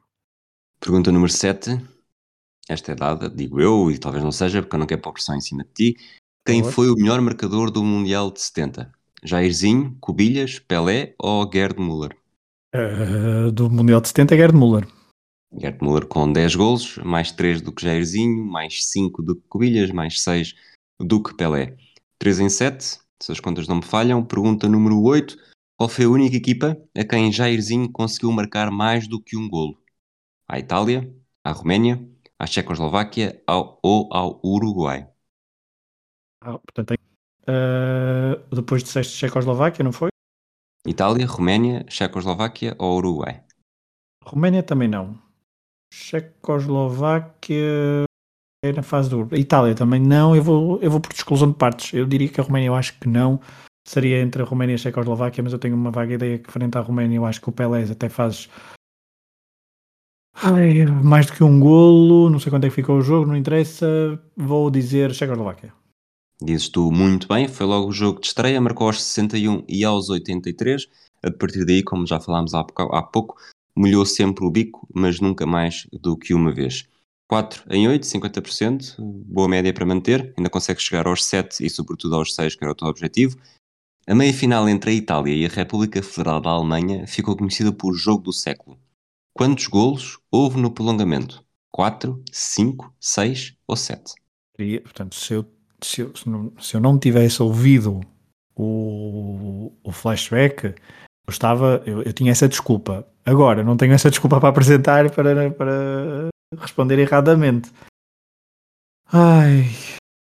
Pergunta 0.80 1.12
número 1.12 1.32
7. 1.32 1.80
Esta 2.68 2.92
é 2.92 2.96
dada, 2.96 3.30
digo 3.30 3.60
eu, 3.60 3.92
e 3.92 3.98
talvez 3.98 4.24
não 4.24 4.32
seja, 4.32 4.62
porque 4.62 4.76
eu 4.76 4.80
não 4.80 4.86
quero 4.86 5.02
pôr 5.02 5.14
pressão 5.14 5.36
em 5.36 5.42
cima 5.42 5.64
de 5.64 5.74
ti. 5.74 5.98
Quem 6.46 6.64
foi 6.64 6.90
o 6.90 6.96
melhor 6.96 7.20
marcador 7.22 7.70
do 7.70 7.84
Mundial 7.84 8.32
de 8.32 8.42
70? 8.42 8.92
Jairzinho, 9.24 9.98
Cubilhas, 10.00 10.60
Pelé 10.60 11.16
ou 11.18 11.50
Gerd 11.52 11.80
Müller? 11.80 12.16
Uh, 12.76 13.52
do 13.52 13.70
Mundial 13.70 14.02
de 14.02 14.08
70 14.08 14.36
é 14.36 14.38
Gerd 14.38 14.56
Müller. 14.56 14.88
Gerd 15.60 15.82
Müller 15.82 16.06
com 16.06 16.32
10 16.32 16.56
golos, 16.56 16.98
mais 17.00 17.32
3 17.32 17.62
do 17.62 17.72
que 17.72 17.84
Jairzinho, 17.84 18.46
mais 18.46 18.88
5 18.88 19.22
do 19.22 19.36
que 19.36 19.48
Cubilhas, 19.48 19.92
mais 19.92 20.22
6 20.22 20.56
do 21.00 21.22
que 21.22 21.36
Pelé. 21.36 21.76
3 22.20 22.40
em 22.42 22.50
7, 22.50 23.00
se 23.22 23.32
as 23.32 23.40
contas 23.40 23.68
não 23.68 23.78
me 23.78 23.84
falham. 23.84 24.24
Pergunta 24.24 24.68
número 24.68 25.02
8. 25.02 25.38
Qual 25.78 25.90
foi 25.90 26.06
a 26.06 26.10
única 26.10 26.36
equipa 26.36 26.78
a 26.96 27.04
quem 27.04 27.32
Jairzinho 27.32 27.92
conseguiu 27.92 28.32
marcar 28.32 28.70
mais 28.70 29.08
do 29.08 29.22
que 29.22 29.38
um 29.38 29.50
golo? 29.50 29.82
A 30.48 30.60
Itália, 30.60 31.14
à 31.44 31.52
Roménia, 31.52 32.06
à 32.38 32.46
Checoslováquia 32.46 33.42
ao, 33.48 33.80
ou 33.82 34.14
ao 34.14 34.40
Uruguai? 34.44 35.10
Ah, 36.42 36.58
portanto, 36.60 36.94
uh, 37.44 38.56
depois 38.56 38.84
disseste 38.84 39.14
Checoslováquia, 39.14 39.84
não 39.84 39.92
foi? 39.92 40.10
Itália, 40.88 41.26
Roménia, 41.26 41.86
Checoslováquia 41.90 42.76
ou 42.80 42.98
Uruguai? 42.98 43.44
Roménia 44.24 44.64
também 44.64 44.88
não. 44.88 45.18
Checoslováquia 45.94 48.06
é 48.64 48.74
na 48.74 48.84
fase 48.84 49.10
do 49.10 49.36
Itália 49.36 49.76
também 49.76 50.02
não. 50.02 50.36
Eu 50.36 50.44
vou, 50.44 50.82
eu 50.82 50.92
vou 50.92 51.00
por 51.00 51.14
exclusão 51.14 51.50
de 51.50 51.58
partes. 51.58 51.94
Eu 51.94 52.06
diria 52.06 52.30
que 52.30 52.40
a 52.40 52.44
Roménia 52.44 52.68
eu 52.68 52.76
acho 52.76 52.98
que 53.00 53.08
não. 53.08 53.40
Seria 53.88 54.22
entre 54.22 54.42
a 54.42 54.46
Roménia 54.46 54.74
e 54.74 54.76
a 54.76 54.78
Checoslováquia, 54.78 55.44
mas 55.44 55.54
eu 55.54 55.60
tenho 55.60 55.76
uma 55.76 55.92
vaga 55.92 56.14
ideia 56.14 56.38
que 56.38 56.52
frente 56.52 56.78
à 56.78 56.82
Roménia 56.82 57.18
eu 57.18 57.26
acho 57.26 57.42
que 57.42 57.50
o 57.50 57.52
Pelé 57.52 57.84
até 57.84 58.08
faz 58.08 58.50
Ai, 60.42 60.86
mais 60.86 61.26
do 61.26 61.34
que 61.34 61.44
um 61.44 61.60
golo, 61.60 62.30
não 62.30 62.40
sei 62.40 62.50
quanto 62.50 62.64
é 62.64 62.70
que 62.70 62.76
ficou 62.76 62.98
o 62.98 63.02
jogo, 63.02 63.26
não 63.26 63.36
interessa. 63.36 63.86
Vou 64.38 64.72
dizer 64.72 65.14
Checoslováquia. 65.14 65.74
Dizes 66.42 66.70
tu 66.70 66.92
muito 66.92 67.28
bem, 67.28 67.48
foi 67.48 67.66
logo 67.66 67.90
o 67.90 67.92
jogo 67.92 68.20
de 68.20 68.28
estreia, 68.28 68.62
marcou 68.62 68.88
aos 68.88 69.04
61 69.04 69.64
e 69.68 69.84
aos 69.84 70.10
83. 70.10 70.88
A 71.22 71.32
partir 71.32 71.66
daí, 71.66 71.84
como 71.84 72.08
já 72.08 72.20
falámos 72.20 72.54
há 72.54 72.64
pouco, 72.64 72.96
há 72.96 73.04
pouco 73.04 73.36
molhou 73.76 74.06
sempre 74.06 74.46
o 74.46 74.52
bico, 74.52 74.88
mas 74.94 75.20
nunca 75.20 75.46
mais 75.46 75.88
do 75.92 76.18
que 76.18 76.34
uma 76.34 76.54
vez. 76.54 76.88
4 77.28 77.64
em 77.70 77.88
8, 77.88 78.04
50%, 78.04 78.96
boa 79.00 79.48
média 79.48 79.74
para 79.74 79.86
manter, 79.86 80.34
ainda 80.36 80.50
consegue 80.50 80.82
chegar 80.82 81.08
aos 81.08 81.24
7 81.26 81.66
e 81.66 81.70
sobretudo 81.70 82.16
aos 82.16 82.34
6, 82.34 82.56
que 82.56 82.64
era 82.64 82.72
o 82.72 82.76
teu 82.76 82.88
objetivo. 82.88 83.38
A 84.08 84.16
meia 84.16 84.34
final 84.34 84.68
entre 84.68 84.92
a 84.92 84.94
Itália 84.94 85.36
e 85.36 85.46
a 85.46 85.50
República 85.50 86.02
Federal 86.02 86.42
da 86.42 86.50
Alemanha 86.50 87.06
ficou 87.06 87.38
conhecida 87.38 87.72
por 87.72 87.94
jogo 87.94 88.24
do 88.24 88.34
século. 88.34 88.80
Quantos 89.34 89.68
golos 89.68 90.18
houve 90.32 90.60
no 90.60 90.72
prolongamento? 90.72 91.46
4, 91.72 92.22
5, 92.32 92.94
6 93.00 93.56
ou 93.68 93.76
7? 93.76 94.16
Portanto, 94.82 95.16
se 95.16 95.36
eu, 95.36 95.46
se 95.82 96.02
eu, 96.02 96.14
se 96.60 96.76
eu 96.76 96.82
não 96.82 96.98
tivesse 97.00 97.42
ouvido 97.42 98.02
o, 98.56 99.72
o 99.84 99.92
flashback, 99.92 100.66
eu 100.66 101.32
estava, 101.32 101.82
eu, 101.86 102.04
eu, 102.04 102.14
tinha 102.14 102.32
essa 102.32 102.48
desculpa. 102.48 103.08
Agora, 103.26 103.64
não 103.64 103.78
tenho 103.78 103.94
essa 103.94 104.10
desculpa 104.10 104.40
para 104.40 104.50
apresentar 104.50 105.10
para, 105.12 105.52
para 105.52 106.30
responder 106.58 107.00
erradamente. 107.00 107.72
Ai, 109.12 109.66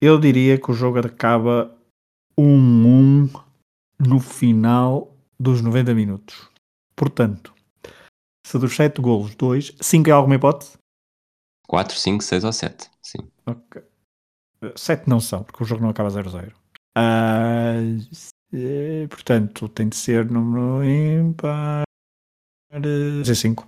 eu 0.01 0.19
diria 0.19 0.57
que 0.57 0.71
o 0.71 0.73
jogo 0.73 0.99
acaba 0.99 1.73
1-1 2.39 3.29
no 3.99 4.19
final 4.19 5.15
dos 5.39 5.61
90 5.61 5.93
minutos. 5.93 6.49
Portanto, 6.95 7.53
se 8.45 8.57
dos 8.57 8.75
7 8.75 9.01
golos, 9.01 9.35
2, 9.35 9.75
5 9.79 10.09
é 10.09 10.13
alguma 10.13 10.35
hipótese? 10.35 10.77
4, 11.67 11.97
5, 11.97 12.23
6 12.23 12.43
ou 12.43 12.53
7, 12.53 12.89
sim. 13.01 13.31
Ok. 13.45 13.83
7 14.75 15.09
não 15.09 15.19
são, 15.19 15.43
porque 15.43 15.63
o 15.63 15.65
jogo 15.65 15.81
não 15.81 15.89
acaba 15.89 16.09
0-0. 16.09 16.53
Uh, 16.95 17.97
portanto, 19.09 19.67
tem 19.69 19.89
de 19.89 19.95
ser 19.95 20.29
número 20.29 20.83
ímpar. 20.83 21.83
É 22.71 23.33
5. 23.33 23.65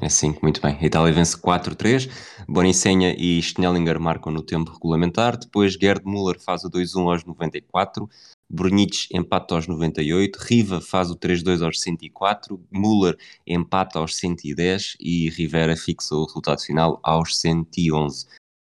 É 0.00 0.08
5, 0.08 0.40
muito 0.42 0.60
bem. 0.60 0.76
A 0.80 0.84
Itália 0.84 1.12
vence 1.12 1.36
4-3. 1.36 2.10
Bonicenha 2.48 3.14
e 3.16 3.40
Schnellinger 3.40 4.00
marcam 4.00 4.32
no 4.32 4.42
tempo 4.42 4.72
regulamentar. 4.72 5.36
Depois 5.36 5.74
Gerd 5.74 6.04
Müller 6.04 6.40
faz 6.40 6.64
o 6.64 6.70
2-1 6.70 7.12
aos 7.12 7.24
94. 7.24 8.08
Brunic 8.50 9.06
empata 9.12 9.54
aos 9.54 9.68
98. 9.68 10.36
Riva 10.36 10.80
faz 10.80 11.10
o 11.10 11.16
3-2 11.16 11.64
aos 11.64 11.80
104. 11.80 12.60
Müller 12.72 13.16
empata 13.46 14.00
aos 14.00 14.16
110. 14.16 14.96
E 14.98 15.30
Rivera 15.30 15.76
fixa 15.76 16.14
o 16.14 16.24
resultado 16.24 16.60
final 16.60 16.98
aos 17.02 17.38
111. 17.38 18.26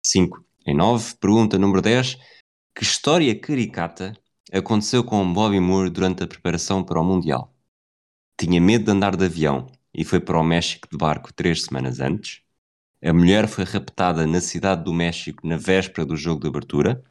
5 0.05 0.46
em 0.67 0.75
9. 0.75 1.15
Pergunta 1.15 1.57
número 1.57 1.81
10. 1.81 2.17
Que 2.75 2.83
história 2.83 3.33
caricata 3.39 4.13
aconteceu 4.51 5.01
com 5.01 5.33
Bobby 5.33 5.61
Moore 5.61 5.89
durante 5.89 6.23
a 6.23 6.27
preparação 6.27 6.83
para 6.83 6.99
o 6.99 7.03
Mundial? 7.05 7.53
Tinha 8.37 8.59
medo 8.59 8.83
de 8.83 8.91
andar 8.91 9.15
de 9.15 9.23
avião 9.23 9.71
e 9.93 10.03
foi 10.03 10.19
para 10.19 10.37
o 10.37 10.43
México 10.43 10.87
de 10.91 10.97
barco 10.97 11.33
três 11.33 11.63
semanas 11.63 12.01
antes. 12.01 12.41
A 13.01 13.13
mulher 13.13 13.47
foi 13.47 13.63
raptada 13.63 14.27
na 14.27 14.41
cidade 14.41 14.83
do 14.83 14.93
México 14.93 15.47
na 15.47 15.55
véspera 15.55 16.05
do 16.05 16.17
jogo 16.17 16.41
de 16.41 16.47
abertura. 16.47 17.01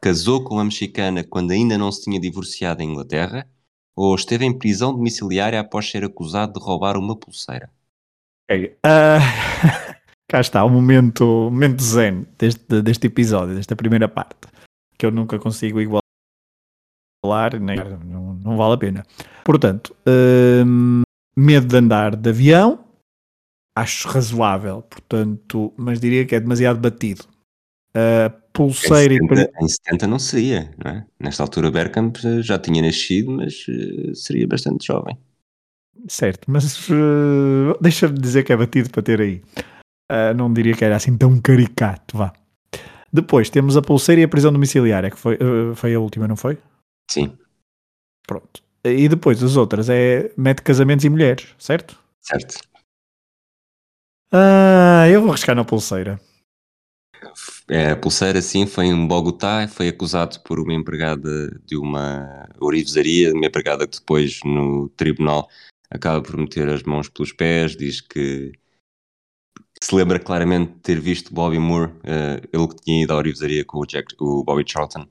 Casou 0.00 0.42
com 0.42 0.58
a 0.58 0.64
mexicana 0.64 1.22
quando 1.22 1.50
ainda 1.50 1.76
não 1.76 1.92
se 1.92 2.04
tinha 2.04 2.18
divorciado 2.18 2.82
em 2.82 2.90
Inglaterra. 2.92 3.46
Ou 3.94 4.14
esteve 4.14 4.44
em 4.44 4.56
prisão 4.56 4.92
domiciliária 4.92 5.60
após 5.60 5.90
ser 5.90 6.04
acusado 6.04 6.58
de 6.58 6.64
roubar 6.64 6.96
uma 6.96 7.16
pulseira. 7.16 7.70
Okay. 8.44 8.76
Uh, 8.84 9.85
cá 10.28 10.40
está 10.40 10.64
o 10.64 10.70
momento, 10.70 11.24
momento 11.24 11.82
zen 11.82 12.26
deste, 12.38 12.82
deste 12.82 13.06
episódio, 13.06 13.54
desta 13.54 13.76
primeira 13.76 14.08
parte, 14.08 14.48
que 14.98 15.06
eu 15.06 15.10
nunca 15.10 15.38
consigo 15.38 15.80
igualar, 15.80 17.60
nem, 17.60 17.76
não, 18.04 18.34
não 18.34 18.56
vale 18.56 18.74
a 18.74 18.78
pena. 18.78 19.06
Portanto, 19.44 19.94
hum, 20.66 21.02
medo 21.36 21.66
de 21.66 21.76
andar 21.76 22.16
de 22.16 22.28
avião, 22.28 22.84
acho 23.76 24.08
razoável, 24.08 24.82
portanto, 24.82 25.72
mas 25.76 26.00
diria 26.00 26.24
que 26.24 26.34
é 26.34 26.40
demasiado 26.40 26.80
batido. 26.80 27.24
Uh, 27.90 28.28
pulseira 28.52 29.14
em 29.14 29.18
70, 29.20 29.40
e... 29.40 29.64
em 29.64 29.68
70 29.68 30.06
não 30.06 30.18
seria, 30.18 30.74
não 30.82 30.90
é? 30.90 31.06
Nesta 31.18 31.42
altura 31.42 31.70
Bergkamp 31.70 32.16
já 32.42 32.58
tinha 32.58 32.82
nascido, 32.82 33.30
mas 33.30 33.66
uh, 33.68 34.14
seria 34.14 34.46
bastante 34.46 34.86
jovem. 34.86 35.16
Certo, 36.08 36.50
mas 36.50 36.88
uh, 36.90 37.76
deixa-me 37.80 38.18
dizer 38.18 38.44
que 38.44 38.52
é 38.52 38.56
batido 38.56 38.90
para 38.90 39.02
ter 39.02 39.20
aí. 39.20 39.42
Uh, 40.10 40.34
não 40.36 40.52
diria 40.52 40.74
que 40.74 40.84
era 40.84 40.96
assim 40.96 41.16
tão 41.16 41.40
caricato, 41.40 42.16
vá. 42.16 42.32
Depois 43.12 43.50
temos 43.50 43.76
a 43.76 43.82
pulseira 43.82 44.20
e 44.20 44.24
a 44.24 44.28
prisão 44.28 44.52
domiciliária, 44.52 45.10
que 45.10 45.18
foi, 45.18 45.38
foi 45.74 45.94
a 45.94 46.00
última, 46.00 46.28
não 46.28 46.36
foi? 46.36 46.58
Sim. 47.10 47.36
Pronto. 48.26 48.62
E 48.84 49.08
depois 49.08 49.42
as 49.42 49.56
outras 49.56 49.88
é 49.88 50.30
mete 50.36 50.62
casamentos 50.62 51.04
e 51.04 51.08
mulheres, 51.08 51.54
certo? 51.58 51.98
Certo. 52.20 52.60
Ah, 54.30 55.08
eu 55.08 55.20
vou 55.20 55.30
arriscar 55.30 55.56
na 55.56 55.64
pulseira. 55.64 56.20
É, 57.68 57.90
a 57.90 57.96
pulseira, 57.96 58.40
sim, 58.42 58.66
foi 58.66 58.86
em 58.86 59.06
Bogotá, 59.06 59.66
foi 59.68 59.88
acusado 59.88 60.40
por 60.40 60.60
uma 60.60 60.74
empregada 60.74 61.48
de 61.64 61.76
uma 61.76 62.48
orivesaria, 62.60 63.32
uma 63.32 63.46
empregada 63.46 63.86
que 63.86 63.98
depois 63.98 64.40
no 64.44 64.88
tribunal 64.90 65.48
acaba 65.90 66.22
por 66.22 66.36
meter 66.36 66.68
as 66.68 66.82
mãos 66.82 67.08
pelos 67.08 67.32
pés, 67.32 67.76
diz 67.76 68.00
que 68.00 68.52
se 69.82 69.94
lembra 69.94 70.18
claramente 70.18 70.72
de 70.72 70.80
ter 70.80 71.00
visto 71.00 71.32
Bobby 71.32 71.58
Moore, 71.58 71.92
uh, 71.92 72.48
ele 72.52 72.68
que 72.68 72.76
tinha 72.82 73.02
ido 73.02 73.12
à 73.12 73.16
orivesaria 73.16 73.64
com 73.64 73.78
o, 73.78 73.86
Jack, 73.86 74.14
o 74.20 74.42
Bobby 74.44 74.64
Charlton, 74.66 75.06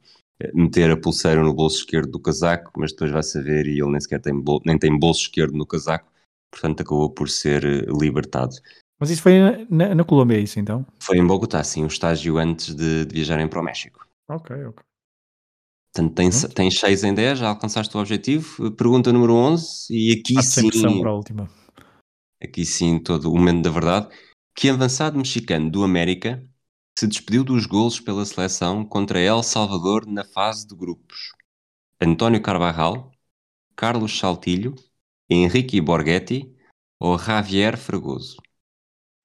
meter 0.53 0.91
a 0.91 0.97
pulseira 0.97 1.41
no 1.41 1.53
bolso 1.53 1.77
esquerdo 1.77 2.11
do 2.11 2.19
casaco, 2.19 2.71
mas 2.77 2.91
depois 2.91 3.11
vai 3.11 3.23
saber 3.23 3.67
e 3.67 3.79
ele 3.79 3.91
nem 3.91 4.01
sequer 4.01 4.21
tem, 4.21 4.33
nem 4.65 4.77
tem 4.77 4.97
bolso 4.97 5.21
esquerdo 5.21 5.57
no 5.57 5.65
casaco, 5.65 6.11
portanto 6.51 6.81
acabou 6.81 7.09
por 7.09 7.29
ser 7.29 7.63
eh, 7.63 7.85
libertado. 7.89 8.55
Mas 8.99 9.09
isso 9.09 9.21
foi 9.21 9.39
na, 9.69 9.95
na 9.95 10.03
Colômbia, 10.03 10.39
isso 10.39 10.59
então? 10.59 10.85
Foi 10.99 11.17
em 11.17 11.25
Bogotá, 11.25 11.63
sim, 11.63 11.83
o 11.83 11.87
estágio 11.87 12.37
antes 12.37 12.73
de, 12.75 13.05
de 13.05 13.13
viajarem 13.13 13.47
para 13.47 13.59
o 13.59 13.63
México. 13.63 14.05
Ok, 14.29 14.55
ok. 14.65 14.83
Portanto, 15.93 16.13
tens, 16.13 16.43
tens 16.53 16.79
6 16.79 17.03
em 17.05 17.13
10, 17.13 17.39
já 17.39 17.49
alcançaste 17.49 17.95
o 17.95 17.99
objetivo. 17.99 18.71
Pergunta 18.71 19.13
número 19.13 19.33
11, 19.33 19.87
e 19.89 20.11
aqui 20.11 20.41
sim. 20.43 20.69
para 20.99 21.09
a 21.09 21.13
última. 21.13 21.49
Aqui 22.43 22.65
sim, 22.65 22.99
todo 22.99 23.31
o 23.31 23.37
momento 23.37 23.63
da 23.63 23.69
verdade. 23.69 24.09
Que 24.57 24.69
avançado 24.69 25.17
mexicano 25.17 25.69
do 25.69 25.83
América 25.83 26.41
se 26.97 27.05
despediu 27.05 27.43
dos 27.43 27.65
golos 27.65 27.99
pela 27.99 28.25
seleção 28.25 28.85
contra 28.85 29.19
El 29.19 29.43
Salvador 29.43 30.07
na 30.07 30.23
fase 30.23 30.65
de 30.65 30.73
grupos. 30.73 31.33
António 32.01 32.41
Carvajal, 32.41 33.11
Carlos 33.75 34.17
Saltilho, 34.17 34.73
Henrique 35.29 35.81
Borghetti 35.81 36.55
ou 36.97 37.19
Javier 37.19 37.77
Fragoso. 37.77 38.37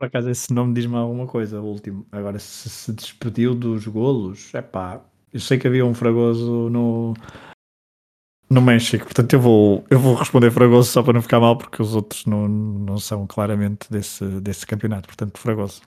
Por 0.00 0.08
acaso 0.08 0.30
esse 0.30 0.52
nome 0.52 0.74
diz-me 0.74 0.96
alguma 0.96 1.28
coisa, 1.28 1.60
o 1.60 1.64
último. 1.64 2.04
Agora, 2.10 2.40
se 2.40 2.68
se 2.68 2.92
despediu 2.92 3.54
dos 3.54 3.86
golos, 3.86 4.52
é 4.52 4.60
pá, 4.60 5.00
eu 5.32 5.38
sei 5.38 5.58
que 5.58 5.68
havia 5.68 5.86
um 5.86 5.94
Fragoso 5.94 6.68
no, 6.68 7.14
no 8.50 8.60
México, 8.60 9.04
portanto 9.04 9.32
eu 9.32 9.40
vou, 9.40 9.84
eu 9.88 9.98
vou 9.98 10.14
responder 10.14 10.50
Fragoso 10.50 10.90
só 10.90 11.02
para 11.02 11.12
não 11.12 11.22
ficar 11.22 11.38
mal, 11.38 11.56
porque 11.56 11.80
os 11.80 11.94
outros 11.94 12.26
não, 12.26 12.48
não 12.48 12.98
são 12.98 13.26
claramente 13.26 13.90
desse, 13.90 14.24
desse 14.40 14.66
campeonato, 14.66 15.06
portanto 15.06 15.38
Fragoso. 15.38 15.80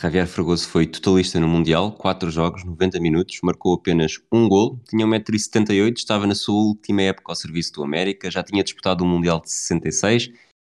Javier 0.00 0.26
Fragoso 0.26 0.68
foi 0.68 0.86
totalista 0.86 1.40
no 1.40 1.48
Mundial, 1.48 1.92
4 1.92 2.30
jogos, 2.30 2.62
90 2.62 3.00
minutos, 3.00 3.38
marcou 3.42 3.74
apenas 3.74 4.20
um 4.30 4.48
gol, 4.48 4.78
tinha 4.88 5.06
1,78m, 5.06 5.96
estava 5.96 6.26
na 6.26 6.34
sua 6.34 6.54
última 6.54 7.02
época 7.02 7.32
ao 7.32 7.36
serviço 7.36 7.72
do 7.72 7.82
América, 7.82 8.30
já 8.30 8.42
tinha 8.44 8.62
disputado 8.62 9.02
o 9.02 9.06
Mundial 9.06 9.40
de 9.40 9.50
66 9.50 10.30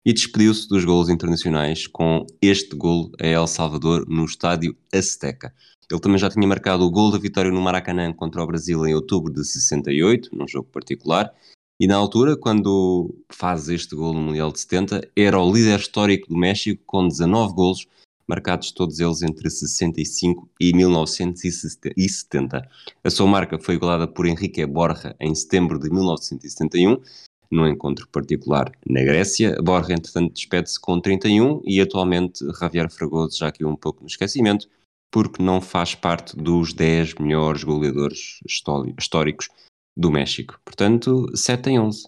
e 0.05 0.13
despediu-se 0.13 0.67
dos 0.67 0.83
golos 0.85 1.09
internacionais 1.09 1.85
com 1.85 2.25
este 2.41 2.75
gol 2.75 3.11
a 3.21 3.27
El 3.27 3.45
Salvador 3.47 4.07
no 4.07 4.25
estádio 4.25 4.75
Azteca. 4.91 5.53
Ele 5.91 6.01
também 6.01 6.17
já 6.17 6.29
tinha 6.29 6.47
marcado 6.47 6.83
o 6.83 6.89
gol 6.89 7.11
da 7.11 7.17
vitória 7.17 7.51
no 7.51 7.61
Maracanã 7.61 8.11
contra 8.13 8.43
o 8.43 8.47
Brasil 8.47 8.85
em 8.85 8.95
outubro 8.95 9.33
de 9.33 9.45
68, 9.45 10.29
num 10.35 10.47
jogo 10.47 10.69
particular, 10.71 11.33
e 11.81 11.87
na 11.87 11.95
altura, 11.95 12.37
quando 12.37 13.11
faz 13.27 13.67
este 13.67 13.95
gol 13.95 14.13
no 14.13 14.21
Mundial 14.21 14.51
de 14.51 14.59
70, 14.59 15.01
era 15.15 15.39
o 15.39 15.51
líder 15.51 15.79
histórico 15.79 16.29
do 16.29 16.37
México 16.37 16.79
com 16.85 17.07
19 17.07 17.55
golos, 17.55 17.87
marcados 18.27 18.71
todos 18.71 18.99
eles 18.99 19.23
entre 19.23 19.49
65 19.49 20.47
e 20.59 20.73
1970. 20.73 22.69
A 23.03 23.09
sua 23.09 23.25
marca 23.25 23.57
foi 23.57 23.73
igualada 23.73 24.07
por 24.07 24.27
Henrique 24.27 24.63
Borja 24.63 25.15
em 25.19 25.33
setembro 25.33 25.79
de 25.79 25.89
1971, 25.89 27.01
num 27.49 27.67
encontro 27.67 28.07
particular 28.09 28.71
na 28.85 29.01
Grécia. 29.01 29.59
Borja, 29.59 29.93
entretanto, 29.93 30.33
despede-se 30.35 30.79
com 30.79 31.01
31 31.01 31.63
e 31.65 31.81
atualmente 31.81 32.45
Javier 32.59 32.91
Fragoso 32.91 33.39
já 33.39 33.47
aqui 33.47 33.65
um 33.65 33.75
pouco 33.75 34.01
no 34.01 34.07
esquecimento, 34.07 34.69
porque 35.11 35.43
não 35.43 35.59
faz 35.59 35.93
parte 35.93 36.35
dos 36.35 36.73
10 36.73 37.15
melhores 37.15 37.63
goleadores 37.63 38.39
históricos 38.47 39.49
do 39.95 40.09
México. 40.09 40.59
Portanto, 40.63 41.29
7 41.35 41.69
em 41.69 41.79
11. 41.79 42.07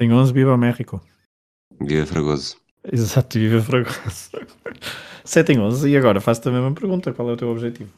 Em 0.00 0.12
11, 0.12 0.32
viva 0.32 0.56
México. 0.56 1.00
Viva 1.78 2.06
Fragoso. 2.06 2.56
Exato, 2.90 3.38
viva 3.38 3.60
Fragoso. 3.62 4.30
7 5.24 5.52
em 5.52 5.60
11. 5.60 5.90
E 5.90 5.96
agora 5.96 6.20
faço-te 6.20 6.48
a 6.48 6.52
mesma 6.52 6.72
pergunta: 6.72 7.12
qual 7.12 7.28
é 7.28 7.32
o 7.34 7.36
teu 7.36 7.50
objetivo? 7.50 7.92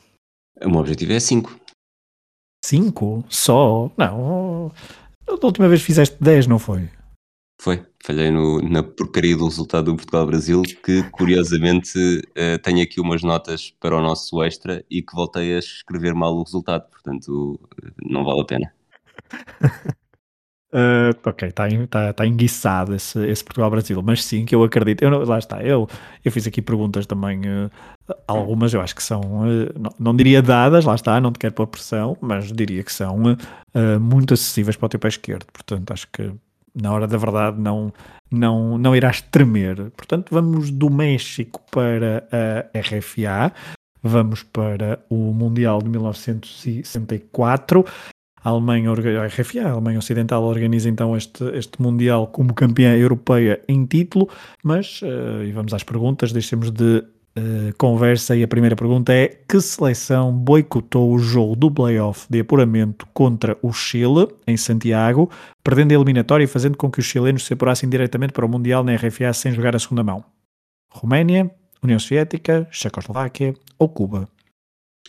O 0.61 0.69
meu 0.69 0.81
objetivo 0.81 1.13
é 1.13 1.21
5. 1.21 1.61
5? 2.65 3.25
Só? 3.29 3.91
Não. 3.97 4.73
Da 5.25 5.47
última 5.47 5.69
vez 5.69 5.83
fizeste 5.83 6.17
10, 6.21 6.47
não 6.49 6.59
foi? 6.59 6.89
Foi. 7.62 7.81
Falhei 8.02 8.33
no, 8.33 8.61
na 8.61 8.83
porcaria 8.83 9.37
do 9.37 9.45
resultado 9.45 9.85
do 9.85 9.95
Portugal-Brasil, 9.95 10.62
que 10.85 11.04
curiosamente 11.12 11.97
uh, 11.97 12.59
tenho 12.61 12.83
aqui 12.83 13.00
umas 13.00 13.23
notas 13.23 13.73
para 13.78 13.97
o 13.97 14.00
nosso 14.00 14.42
extra 14.42 14.85
e 14.90 15.00
que 15.00 15.14
voltei 15.14 15.54
a 15.54 15.61
escrever 15.61 16.12
mal 16.12 16.35
o 16.35 16.42
resultado, 16.42 16.90
portanto 16.90 17.61
não 18.04 18.25
vale 18.25 18.40
a 18.40 18.45
pena. 18.45 18.73
Uh, 20.75 21.14
ok, 21.25 21.50
está 21.50 21.69
tá, 21.88 22.12
tá 22.12 22.26
enguiçado 22.26 22.97
esse, 22.97 23.25
esse 23.28 23.45
Portugal-Brasil, 23.45 24.02
mas 24.02 24.25
sim 24.25 24.45
que 24.45 24.57
eu 24.57 24.64
acredito. 24.64 25.04
Eu, 25.04 25.25
lá 25.25 25.38
está, 25.38 25.62
eu, 25.62 25.88
eu 26.25 26.33
fiz 26.33 26.45
aqui 26.49 26.61
perguntas 26.61 27.07
também, 27.07 27.42
uh, 27.42 27.71
algumas 28.26 28.75
eu 28.75 28.81
acho 28.81 28.97
que 28.97 29.04
são, 29.04 29.21
uh, 29.21 29.78
não, 29.78 29.95
não, 30.00 30.16
diria 30.16 30.42
dadas, 30.42 30.85
lá 30.85 30.97
está, 30.97 31.21
não 31.21 31.31
te 31.31 31.38
quero 31.38 31.54
pôr 31.54 31.69
pressão, 31.69 32.19
mas 32.21 32.50
diria 32.50 32.83
que 32.83 32.92
são 32.92 33.37
muito 34.00 34.35
acessíveis 34.35 34.75
para 34.75 34.87
o 34.87 34.88
teu 34.88 34.99
pé 34.99 35.07
esquerdo. 35.07 35.47
Portanto, 35.52 35.92
acho 35.92 36.09
que 36.11 36.33
na 36.75 36.93
hora 36.93 37.07
da 37.07 37.17
verdade 37.17 37.61
não, 37.61 37.93
não, 38.31 38.79
não 38.79 38.97
irás 38.97 39.21
tremer. 39.21 39.91
Portanto, 39.91 40.31
vamos 40.31 40.71
do 40.71 40.88
México 40.91 41.61
para 41.71 42.26
a 42.33 42.79
RFA. 42.79 43.52
Vamos 44.02 44.43
para 44.43 44.99
o 45.09 45.33
Mundial 45.33 45.81
de 45.81 45.88
1964. 45.88 47.85
A 48.45 48.49
Alemanha, 48.49 48.91
a 48.91 49.26
RFA, 49.26 49.62
a 49.62 49.71
Alemanha 49.71 50.00
Ocidental, 50.00 50.43
organiza 50.43 50.88
então 50.88 51.17
este, 51.17 51.45
este 51.57 51.81
Mundial 51.81 52.26
como 52.26 52.52
campeã 52.52 52.97
europeia 52.97 53.62
em 53.69 53.87
título, 53.87 54.29
mas, 54.64 55.00
uh, 55.02 55.45
e 55.45 55.52
vamos 55.52 55.73
às 55.73 55.85
perguntas, 55.85 56.33
deixemos 56.33 56.73
de 56.73 57.05
uh, 57.37 57.75
conversa 57.77 58.37
e 58.37 58.43
a 58.43 58.49
primeira 58.49 58.77
pergunta 58.77 59.12
é 59.12 59.29
que 59.49 59.61
seleção 59.61 60.33
boicotou 60.33 61.12
o 61.12 61.19
jogo 61.19 61.57
do 61.57 61.71
playoff 61.71 62.27
de 62.31 62.41
apuramento 62.41 63.07
contra 63.12 63.57
o 63.62 63.73
Chile, 63.73 64.29
em 64.47 64.57
Santiago, 64.57 65.31
perdendo 65.62 65.93
a 65.93 65.95
eliminatória 65.95 66.45
e 66.45 66.49
fazendo 66.49 66.77
com 66.77 66.91
que 66.91 67.01
os 67.01 67.07
chilenos 67.07 67.45
se 67.45 67.53
apurassem 67.53 67.89
diretamente 67.89 68.33
para 68.33 68.47
o 68.47 68.49
Mundial 68.49 68.85
na 68.85 68.95
RFA 68.95 69.33
sem 69.33 69.53
jogar 69.53 69.75
a 69.77 69.79
segunda 69.79 70.03
mão? 70.03 70.25
Roménia, 70.91 71.51
União 71.83 71.99
Soviética, 71.99 72.67
Checoslováquia 72.71 73.55
ou 73.79 73.89
Cuba? 73.89 74.29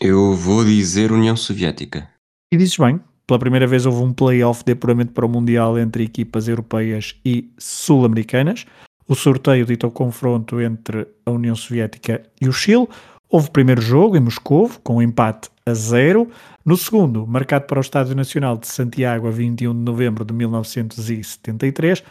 Eu 0.02 0.34
vou 0.34 0.64
dizer 0.64 1.12
União 1.12 1.36
Soviética. 1.36 2.10
E 2.52 2.58
dizes 2.58 2.78
bem, 2.78 3.00
pela 3.28 3.40
primeira 3.40 3.68
vez 3.68 3.86
houve 3.86 4.04
um 4.04 4.14
playoff 4.14 4.64
de 4.64 4.74
apuramento 4.74 5.14
para 5.14 5.26
o 5.26 5.30
Mundial 5.30 5.78
entre 5.78 6.04
equipas 6.04 6.48
europeias 6.48 7.16
e 7.24 7.52
sul-americanas. 7.58 8.66
O 9.08 9.16
sorteio 9.16 9.66
ditou 9.66 9.92
confronto 9.92 10.62
entre 10.62 11.08
a 11.26 11.32
União 11.32 11.56
Soviética 11.56 12.24
e 12.40 12.48
o 12.48 12.54
Chile. 12.54 12.88
Houve 13.30 13.48
o 13.48 13.52
primeiro 13.52 13.82
jogo 13.82 14.16
em 14.16 14.20
Moscou, 14.20 14.70
com 14.84 14.98
um 14.98 15.02
empate 15.02 15.50
a 15.66 15.74
zero. 15.74 16.30
No 16.64 16.78
segundo, 16.78 17.26
marcado 17.28 17.66
para 17.66 17.80
o 17.80 17.82
Estádio 17.82 18.16
Nacional 18.16 18.58
de 18.58 18.68
Santiago 18.68 19.28
a 19.28 19.32
21 19.32 19.74
de 19.74 19.80
novembro 19.80 20.24
de 20.24 20.34
1973, 20.34 22.04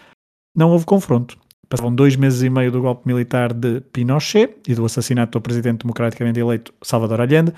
não 0.55 0.71
houve 0.71 0.85
confronto. 0.85 1.39
Passavam 1.69 1.95
dois 1.95 2.17
meses 2.17 2.43
e 2.43 2.51
meio 2.51 2.71
do 2.71 2.83
golpe 2.83 3.07
militar 3.07 3.55
de 3.55 3.81
Pinochet 3.81 4.55
e 4.69 4.75
do 4.75 4.85
assassinato 4.85 5.39
do 5.39 5.43
presidente 5.43 5.83
democraticamente 5.85 6.39
eleito 6.39 6.75
Salvador 6.83 7.21
Allende. 7.23 7.55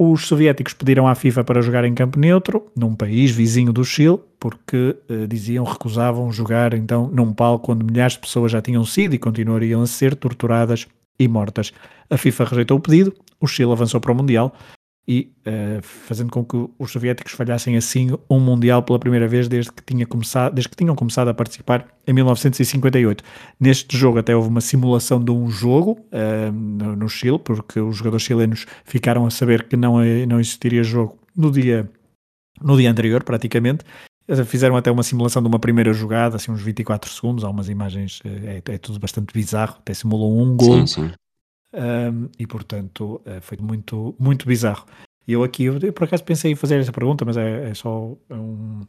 Os 0.00 0.28
soviéticos 0.28 0.74
pediram 0.74 1.08
à 1.08 1.14
FIFA 1.16 1.42
para 1.42 1.60
jogar 1.60 1.84
em 1.84 1.92
campo 1.92 2.20
neutro, 2.20 2.70
num 2.76 2.94
país 2.94 3.32
vizinho 3.32 3.72
do 3.72 3.84
Chile, 3.84 4.20
porque 4.38 4.96
eh, 5.08 5.26
diziam 5.26 5.64
recusavam 5.64 6.30
jogar 6.30 6.72
então 6.72 7.10
num 7.12 7.32
palco 7.32 7.72
onde 7.72 7.84
milhares 7.84 8.12
de 8.12 8.20
pessoas 8.20 8.52
já 8.52 8.62
tinham 8.62 8.84
sido 8.84 9.14
e 9.14 9.18
continuariam 9.18 9.82
a 9.82 9.86
ser 9.88 10.14
torturadas 10.14 10.86
e 11.18 11.26
mortas. 11.26 11.72
A 12.08 12.16
FIFA 12.16 12.44
rejeitou 12.44 12.78
o 12.78 12.80
pedido, 12.80 13.12
o 13.40 13.48
Chile 13.48 13.72
avançou 13.72 14.00
para 14.00 14.12
o 14.12 14.14
Mundial 14.14 14.54
e 15.08 15.32
uh, 15.46 15.80
fazendo 15.80 16.30
com 16.30 16.44
que 16.44 16.68
os 16.78 16.92
soviéticos 16.92 17.32
falhassem 17.32 17.78
assim 17.78 18.10
um 18.28 18.38
mundial 18.38 18.82
pela 18.82 18.98
primeira 18.98 19.26
vez 19.26 19.48
desde 19.48 19.72
que, 19.72 19.82
tinha 19.82 20.06
começado, 20.06 20.52
desde 20.52 20.68
que 20.68 20.76
tinham 20.76 20.94
começado 20.94 21.28
a 21.28 21.34
participar 21.34 21.88
em 22.06 22.12
1958. 22.12 23.24
Neste 23.58 23.96
jogo 23.96 24.18
até 24.18 24.36
houve 24.36 24.50
uma 24.50 24.60
simulação 24.60 25.18
de 25.24 25.30
um 25.30 25.48
jogo 25.48 25.92
uh, 26.12 26.52
no, 26.52 26.94
no, 26.94 27.08
Chile, 27.08 27.38
porque 27.38 27.80
os 27.80 27.96
jogadores 27.96 28.22
chilenos 28.22 28.66
ficaram 28.84 29.24
a 29.24 29.30
saber 29.30 29.66
que 29.66 29.78
não, 29.78 29.94
não 30.28 30.38
existiria 30.38 30.82
jogo 30.82 31.18
no 31.34 31.50
dia, 31.50 31.90
no 32.60 32.76
dia 32.76 32.90
anterior, 32.90 33.24
praticamente. 33.24 33.84
Fizeram 34.44 34.76
até 34.76 34.90
uma 34.90 35.02
simulação 35.02 35.40
de 35.40 35.48
uma 35.48 35.58
primeira 35.58 35.90
jogada, 35.94 36.36
assim 36.36 36.52
uns 36.52 36.60
24 36.60 37.10
segundos, 37.10 37.44
há 37.44 37.48
umas 37.48 37.70
imagens, 37.70 38.20
eh, 38.26 38.60
é, 38.66 38.74
é 38.74 38.78
tudo 38.78 38.98
bastante 38.98 39.32
bizarro, 39.32 39.76
até 39.78 39.94
simulou 39.94 40.38
um 40.38 40.54
gol. 40.54 40.86
Sim, 40.86 40.86
sim. 40.86 41.12
Um, 41.72 42.28
e 42.38 42.46
portanto 42.46 43.20
uh, 43.26 43.40
foi 43.40 43.58
muito, 43.60 44.14
muito 44.18 44.46
bizarro. 44.46 44.86
Eu 45.26 45.42
aqui, 45.44 45.64
eu, 45.64 45.78
eu, 45.78 45.92
por 45.92 46.04
acaso 46.04 46.24
pensei 46.24 46.52
em 46.52 46.54
fazer 46.54 46.80
essa 46.80 46.92
pergunta, 46.92 47.24
mas 47.24 47.36
é, 47.36 47.70
é 47.70 47.74
só 47.74 48.16
um, 48.30 48.80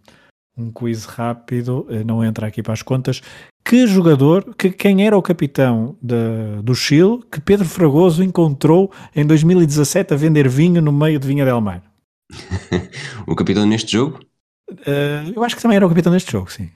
um 0.58 0.72
quiz 0.72 1.04
rápido, 1.06 1.86
uh, 1.90 2.06
não 2.06 2.24
entra 2.24 2.48
aqui 2.48 2.64
para 2.64 2.74
as 2.74 2.82
contas. 2.82 3.22
Que 3.66 3.86
jogador, 3.86 4.56
que, 4.56 4.72
quem 4.72 5.06
era 5.06 5.18
o 5.18 5.22
capitão 5.22 5.98
de, 6.02 6.62
do 6.64 6.74
Chile 6.74 7.20
que 7.30 7.42
Pedro 7.42 7.68
Fragoso 7.68 8.24
encontrou 8.24 8.92
em 9.16 9.26
2017 9.26 10.14
a 10.14 10.18
vender 10.18 10.48
vinho 10.48 10.82
no 10.82 10.92
meio 10.92 11.20
de 11.20 11.28
Vinha 11.28 11.44
del 11.44 11.62
Mar? 11.62 11.84
o 13.28 13.36
capitão 13.36 13.66
neste 13.66 13.92
jogo? 13.92 14.20
Uh, 14.72 15.34
eu 15.36 15.44
acho 15.44 15.56
que 15.56 15.62
também 15.62 15.76
era 15.76 15.86
o 15.86 15.90
capitão 15.90 16.14
neste 16.14 16.32
jogo, 16.32 16.52
sim. 16.52 16.70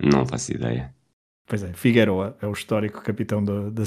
Não 0.00 0.24
faço 0.24 0.52
ideia. 0.52 0.94
Pois 1.46 1.62
é, 1.62 1.72
Figueroa 1.72 2.36
é 2.40 2.46
o 2.46 2.52
histórico 2.52 3.02
capitão 3.02 3.42
da, 3.44 3.70
da, 3.70 3.84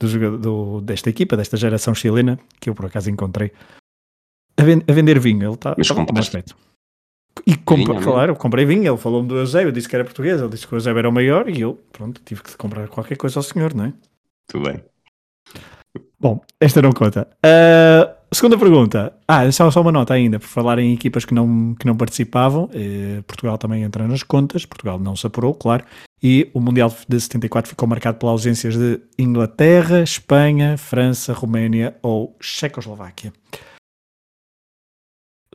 do, 0.00 0.38
do, 0.38 0.80
desta 0.80 1.10
equipa, 1.10 1.36
desta 1.36 1.56
geração 1.56 1.94
chilena, 1.94 2.38
que 2.58 2.70
eu 2.70 2.74
por 2.74 2.86
acaso 2.86 3.10
encontrei, 3.10 3.52
a, 4.56 4.62
ven 4.62 4.82
a 4.88 4.92
vender 4.92 5.18
vinho. 5.18 5.44
Ele 5.44 5.54
está 5.54 5.74
tá 5.74 5.94
com 6.06 6.18
aspecto. 6.18 6.56
E 7.46 7.56
compra, 7.56 7.94
vinho, 7.94 8.04
claro, 8.04 8.36
comprei 8.36 8.64
vinho, 8.64 8.90
ele 8.92 8.98
falou-me 8.98 9.28
do 9.28 9.38
Eusébio, 9.38 9.72
disse 9.72 9.88
que 9.88 9.94
era 9.94 10.04
português, 10.04 10.40
ele 10.40 10.50
disse 10.50 10.66
que 10.66 10.74
o 10.74 10.76
Eusébio 10.76 10.98
era 10.98 11.08
o 11.08 11.12
maior 11.12 11.48
e 11.48 11.60
eu, 11.60 11.80
pronto, 11.92 12.20
tive 12.24 12.42
que 12.42 12.56
comprar 12.56 12.88
qualquer 12.88 13.16
coisa 13.16 13.38
ao 13.38 13.42
senhor, 13.42 13.72
não 13.72 13.84
é? 13.84 13.92
Tudo 14.48 14.68
bem. 14.68 14.82
Bom, 16.18 16.42
esta 16.60 16.82
não 16.82 16.92
conta. 16.92 17.28
Uh, 17.44 18.19
segunda 18.32 18.56
pergunta. 18.56 19.12
Ah, 19.26 19.50
só, 19.50 19.70
só 19.70 19.80
uma 19.80 19.92
nota 19.92 20.14
ainda, 20.14 20.38
por 20.38 20.46
falar 20.46 20.78
em 20.78 20.92
equipas 20.92 21.24
que 21.24 21.34
não, 21.34 21.74
que 21.74 21.86
não 21.86 21.96
participavam. 21.96 22.70
Eh, 22.72 23.22
Portugal 23.26 23.58
também 23.58 23.82
entra 23.82 24.06
nas 24.06 24.22
contas. 24.22 24.64
Portugal 24.64 24.98
não 24.98 25.16
se 25.16 25.26
apurou, 25.26 25.54
claro. 25.54 25.84
E 26.22 26.50
o 26.52 26.60
Mundial 26.60 26.94
de 27.08 27.20
74 27.20 27.70
ficou 27.70 27.88
marcado 27.88 28.18
pelas 28.18 28.32
ausências 28.32 28.76
de 28.76 29.00
Inglaterra, 29.18 30.02
Espanha, 30.02 30.76
França, 30.76 31.32
Roménia 31.32 31.96
ou 32.02 32.36
Checoslováquia. 32.40 33.32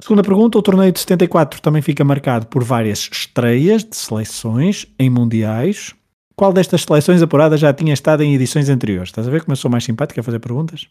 Segunda 0.01 0.23
pergunta: 0.23 0.57
o 0.57 0.61
torneio 0.61 0.91
de 0.91 0.99
74 0.99 1.61
também 1.61 1.81
fica 1.81 2.03
marcado 2.03 2.47
por 2.47 2.63
várias 2.63 3.07
estreias 3.11 3.83
de 3.83 3.95
seleções 3.95 4.87
em 4.99 5.09
mundiais. 5.09 5.93
Qual 6.35 6.51
destas 6.51 6.81
seleções 6.81 7.21
apuradas 7.21 7.61
já 7.61 7.73
tinha 7.73 7.93
estado 7.93 8.21
em 8.21 8.35
edições 8.35 8.67
anteriores? 8.67 9.09
Estás 9.09 9.25
a 9.25 9.31
ver 9.31 9.41
como 9.41 9.53
eu 9.53 9.55
sou 9.55 9.71
mais 9.71 9.85
simpático 9.85 10.19
a 10.19 10.23
fazer 10.23 10.39
perguntas? 10.39 10.89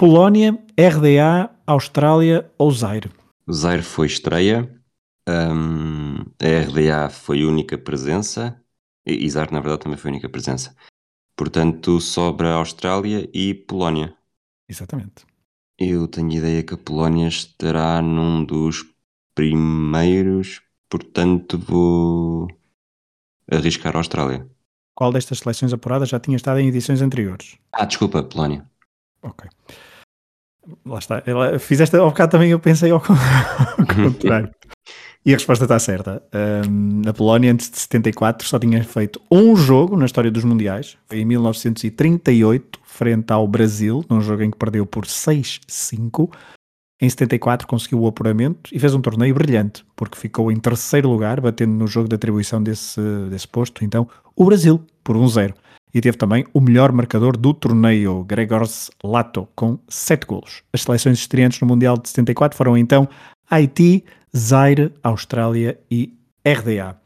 Polónia, 0.00 0.56
RDA, 0.78 1.50
Austrália 1.66 2.48
ou 2.56 2.70
Zaire? 2.70 3.10
Zaire 3.52 3.82
foi 3.82 4.06
estreia, 4.06 4.72
um, 5.28 6.20
a 6.40 6.46
RDA 6.46 7.10
foi 7.10 7.44
única 7.44 7.76
presença, 7.76 8.62
e 9.04 9.28
Zaire 9.28 9.52
na 9.52 9.58
verdade 9.58 9.82
também 9.82 9.98
foi 9.98 10.12
única 10.12 10.28
presença. 10.28 10.72
Portanto, 11.34 12.00
sobra 12.00 12.52
Austrália 12.52 13.28
e 13.34 13.52
Polónia. 13.52 14.14
Exatamente. 14.68 15.26
Eu 15.76 16.06
tenho 16.06 16.30
ideia 16.30 16.62
que 16.62 16.74
a 16.74 16.78
Polónia 16.78 17.26
estará 17.26 18.00
num 18.00 18.44
dos 18.44 18.84
primeiros, 19.34 20.62
portanto 20.88 21.58
vou 21.58 22.46
arriscar 23.50 23.96
a 23.96 23.98
Austrália. 23.98 24.48
Qual 24.94 25.10
destas 25.12 25.40
seleções 25.40 25.72
apuradas 25.72 26.08
já 26.08 26.20
tinha 26.20 26.36
estado 26.36 26.60
em 26.60 26.68
edições 26.68 27.02
anteriores? 27.02 27.58
Ah, 27.72 27.84
desculpa, 27.84 28.22
Polónia. 28.22 28.64
Ok. 29.22 29.48
Lá 30.84 30.98
está. 30.98 31.22
Ela, 31.26 31.58
fizeste 31.58 31.96
ao 31.96 32.08
bocado 32.08 32.32
também, 32.32 32.50
eu 32.50 32.58
pensei 32.58 32.90
ao, 32.90 32.98
ao 32.98 33.86
contrário. 33.94 34.50
E 35.24 35.32
a 35.32 35.36
resposta 35.36 35.64
está 35.64 35.78
certa. 35.78 36.22
Um, 36.68 37.02
a 37.06 37.12
Polónia, 37.12 37.52
antes 37.52 37.70
de 37.70 37.78
74, 37.78 38.46
só 38.46 38.58
tinha 38.58 38.82
feito 38.84 39.20
um 39.30 39.54
jogo 39.56 39.96
na 39.96 40.06
história 40.06 40.30
dos 40.30 40.44
Mundiais. 40.44 40.96
Foi 41.06 41.18
em 41.18 41.24
1938, 41.24 42.80
frente 42.84 43.32
ao 43.32 43.46
Brasil, 43.46 44.04
num 44.08 44.20
jogo 44.20 44.42
em 44.42 44.50
que 44.50 44.56
perdeu 44.56 44.86
por 44.86 45.04
6-5. 45.04 46.30
Em 47.00 47.08
74 47.08 47.66
conseguiu 47.66 48.00
o 48.00 48.06
apuramento 48.08 48.70
e 48.72 48.78
fez 48.78 48.92
um 48.92 49.00
torneio 49.00 49.34
brilhante, 49.34 49.84
porque 49.94 50.18
ficou 50.18 50.50
em 50.50 50.56
terceiro 50.56 51.08
lugar, 51.08 51.40
batendo 51.40 51.72
no 51.72 51.86
jogo 51.86 52.08
de 52.08 52.14
atribuição 52.16 52.60
desse, 52.60 53.00
desse 53.30 53.46
posto, 53.46 53.84
então, 53.84 54.08
o 54.34 54.44
Brasil, 54.44 54.84
por 55.04 55.16
1-0. 55.16 55.54
E 55.92 56.00
teve 56.00 56.16
também 56.16 56.44
o 56.52 56.60
melhor 56.60 56.92
marcador 56.92 57.36
do 57.36 57.54
torneio, 57.54 58.24
Gregors 58.24 58.90
Lato, 59.02 59.48
com 59.54 59.78
7 59.88 60.26
golos. 60.26 60.62
As 60.72 60.82
seleções 60.82 61.18
estreantes 61.18 61.60
no 61.60 61.66
Mundial 61.66 61.96
de 61.96 62.08
74 62.08 62.56
foram 62.56 62.76
então 62.76 63.08
Haiti, 63.50 64.04
Zaire, 64.36 64.92
Austrália 65.02 65.80
e 65.90 66.14
RDA. 66.44 67.00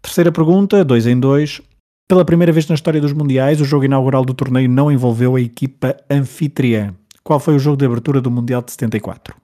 Terceira 0.00 0.30
pergunta, 0.30 0.84
2 0.84 1.06
em 1.06 1.18
2. 1.18 1.60
Pela 2.06 2.24
primeira 2.24 2.52
vez 2.52 2.68
na 2.68 2.74
história 2.74 3.00
dos 3.00 3.12
Mundiais, 3.12 3.60
o 3.60 3.64
jogo 3.64 3.84
inaugural 3.84 4.24
do 4.24 4.34
torneio 4.34 4.68
não 4.68 4.92
envolveu 4.92 5.36
a 5.36 5.40
equipa 5.40 5.96
anfitriã. 6.10 6.94
Qual 7.22 7.40
foi 7.40 7.54
o 7.54 7.58
jogo 7.58 7.78
de 7.78 7.86
abertura 7.86 8.20
do 8.20 8.30
Mundial 8.30 8.60
de 8.60 8.70
74? 8.72 9.34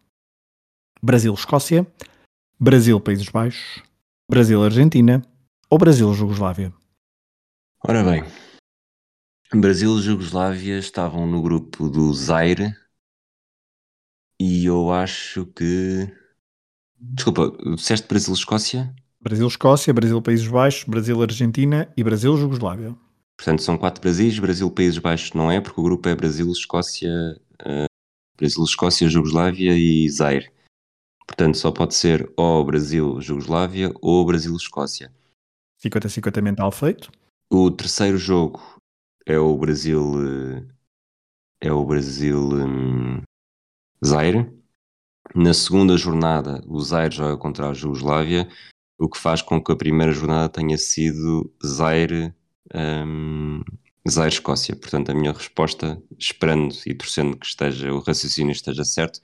Brasil-Escócia, 1.03 1.87
Brasil-Países 2.59 3.31
Baixos, 3.31 3.83
Brasil-Argentina 4.31 5.23
ou 5.71 5.79
Brasil-Jugoslávia? 5.79 6.73
Ora 7.83 8.05
bem, 8.05 8.23
Brasil 9.59 9.99
e 9.99 10.03
Jugoslávia 10.03 10.79
estavam 10.79 11.27
no 11.27 11.43
grupo 11.43 11.89
do 11.89 12.15
Zaire 12.15 12.73
e 14.39 14.65
eu 14.65 14.93
acho 14.93 15.45
que. 15.47 16.09
Desculpa, 16.97 17.53
disseste 17.75 18.07
Brasil-Escócia? 18.07 18.95
Brasil-Escócia, 19.21 19.93
Brasil-Países 19.93 20.47
Baixos, 20.47 20.85
Brasil-Argentina 20.85 21.93
e 21.97 22.05
Brasil-Jugoslávia. 22.05 22.97
Portanto, 23.37 23.63
são 23.63 23.77
quatro 23.77 24.01
Brasis, 24.01 24.39
Brasil-Países 24.39 24.99
Baixos 24.99 25.33
não 25.33 25.51
é, 25.51 25.61
porque 25.61 25.81
o 25.81 25.85
grupo 25.85 26.09
é 26.09 26.15
Brasil-Escócia, 26.15 27.11
uh, 27.63 27.87
Brasil-Escócia, 28.37 29.09
Jugoslávia 29.09 29.77
e 29.77 30.09
Zaire. 30.09 30.51
Portanto, 31.27 31.59
só 31.59 31.73
pode 31.73 31.95
ser 31.95 32.31
ou 32.37 32.65
Brasil-Jugoslávia 32.65 33.93
ou 34.01 34.25
Brasil-Escócia. 34.25 35.13
50-50 35.83 36.41
mental 36.41 36.71
feito. 36.71 37.11
O 37.51 37.71
terceiro 37.71 38.17
jogo 38.17 38.80
é 39.31 39.39
o 39.39 39.57
Brasil. 39.57 40.03
Eh, 41.61 41.69
é 41.69 41.73
o 41.73 41.85
Brasil. 41.85 42.39
Um, 42.53 43.23
Zaire. 44.05 44.51
Na 45.35 45.55
segunda 45.55 45.97
jornada, 45.97 46.63
o 46.67 46.81
Zaire 46.81 47.15
joga 47.15 47.37
contra 47.37 47.69
a 47.69 47.75
Jugoslávia, 47.75 48.49
o 48.99 49.09
que 49.09 49.19
faz 49.19 49.43
com 49.43 49.63
que 49.63 49.71
a 49.71 49.77
primeira 49.77 50.13
jornada 50.13 50.49
tenha 50.49 50.77
sido 50.77 51.53
Zaire. 51.65 52.35
Um, 52.75 53.63
Zaire-Escócia. 54.09 54.75
Portanto, 54.75 55.11
a 55.11 55.15
minha 55.15 55.33
resposta, 55.33 56.03
esperando 56.19 56.75
e 56.87 56.95
torcendo 56.95 57.37
que 57.37 57.47
esteja, 57.47 57.93
o 57.93 58.01
raciocínio 58.01 58.53
esteja 58.53 58.85
certo, 58.85 59.21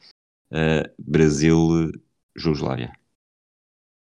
uh, 0.52 0.88
Brasil-Jugoslávia. 0.98 2.92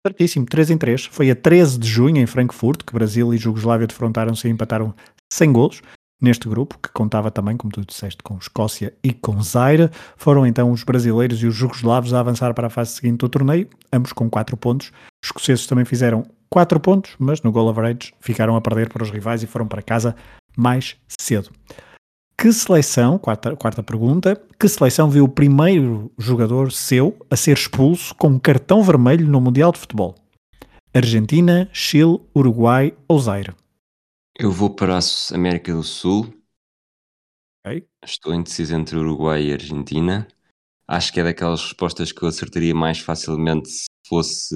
Certíssimo, 0.06 0.44
3 0.44 0.70
em 0.70 0.78
3. 0.78 1.06
Foi 1.06 1.30
a 1.30 1.36
13 1.36 1.78
de 1.78 1.88
junho 1.88 2.18
em 2.18 2.26
Frankfurt 2.26 2.82
que 2.82 2.92
Brasil 2.92 3.32
e 3.32 3.38
Jugoslávia 3.38 3.86
defrontaram-se 3.86 4.46
e 4.46 4.50
empataram 4.50 4.94
sem 5.32 5.52
golos. 5.52 5.82
Neste 6.22 6.48
grupo, 6.48 6.78
que 6.78 6.88
contava 6.90 7.30
também, 7.30 7.56
como 7.56 7.72
tu 7.72 7.84
disseste, 7.84 8.22
com 8.22 8.38
Escócia 8.38 8.94
e 9.02 9.12
com 9.12 9.42
Zaire, 9.42 9.90
foram 10.16 10.46
então 10.46 10.70
os 10.70 10.82
brasileiros 10.82 11.42
e 11.42 11.46
os 11.46 11.54
jugoslavos 11.54 12.14
a 12.14 12.20
avançar 12.20 12.54
para 12.54 12.68
a 12.68 12.70
fase 12.70 12.92
seguinte 12.92 13.18
do 13.18 13.28
torneio, 13.28 13.68
ambos 13.92 14.12
com 14.12 14.30
4 14.30 14.56
pontos. 14.56 14.88
Os 15.22 15.28
escoceses 15.28 15.66
também 15.66 15.84
fizeram 15.84 16.24
4 16.48 16.80
pontos, 16.80 17.14
mas 17.18 17.42
no 17.42 17.52
goal 17.52 17.68
average 17.68 18.14
ficaram 18.20 18.56
a 18.56 18.60
perder 18.60 18.88
para 18.88 19.02
os 19.02 19.10
rivais 19.10 19.42
e 19.42 19.46
foram 19.46 19.66
para 19.66 19.82
casa 19.82 20.16
mais 20.56 20.96
cedo. 21.20 21.50
Que 22.38 22.52
seleção, 22.52 23.18
quarta, 23.18 23.54
quarta 23.56 23.82
pergunta, 23.82 24.40
que 24.58 24.68
seleção 24.68 25.10
viu 25.10 25.24
o 25.24 25.28
primeiro 25.28 26.10
jogador 26.18 26.72
seu 26.72 27.16
a 27.30 27.36
ser 27.36 27.56
expulso 27.56 28.14
com 28.14 28.28
um 28.28 28.38
cartão 28.38 28.82
vermelho 28.82 29.26
no 29.26 29.40
Mundial 29.40 29.72
de 29.72 29.78
Futebol? 29.78 30.14
Argentina, 30.94 31.68
Chile, 31.72 32.20
Uruguai 32.34 32.94
ou 33.08 33.18
Zaire? 33.18 33.54
Eu 34.36 34.50
vou 34.50 34.74
para 34.74 34.98
a 34.98 35.00
América 35.32 35.72
do 35.72 35.84
Sul. 35.84 36.34
Estou 38.04 38.34
indeciso 38.34 38.74
entre 38.74 38.96
Uruguai 38.96 39.44
e 39.44 39.52
Argentina. 39.52 40.26
Acho 40.88 41.12
que 41.12 41.20
é 41.20 41.24
daquelas 41.24 41.62
respostas 41.62 42.10
que 42.10 42.20
eu 42.20 42.28
acertaria 42.28 42.74
mais 42.74 42.98
facilmente 42.98 43.68
se 43.68 43.86
fosse 44.08 44.54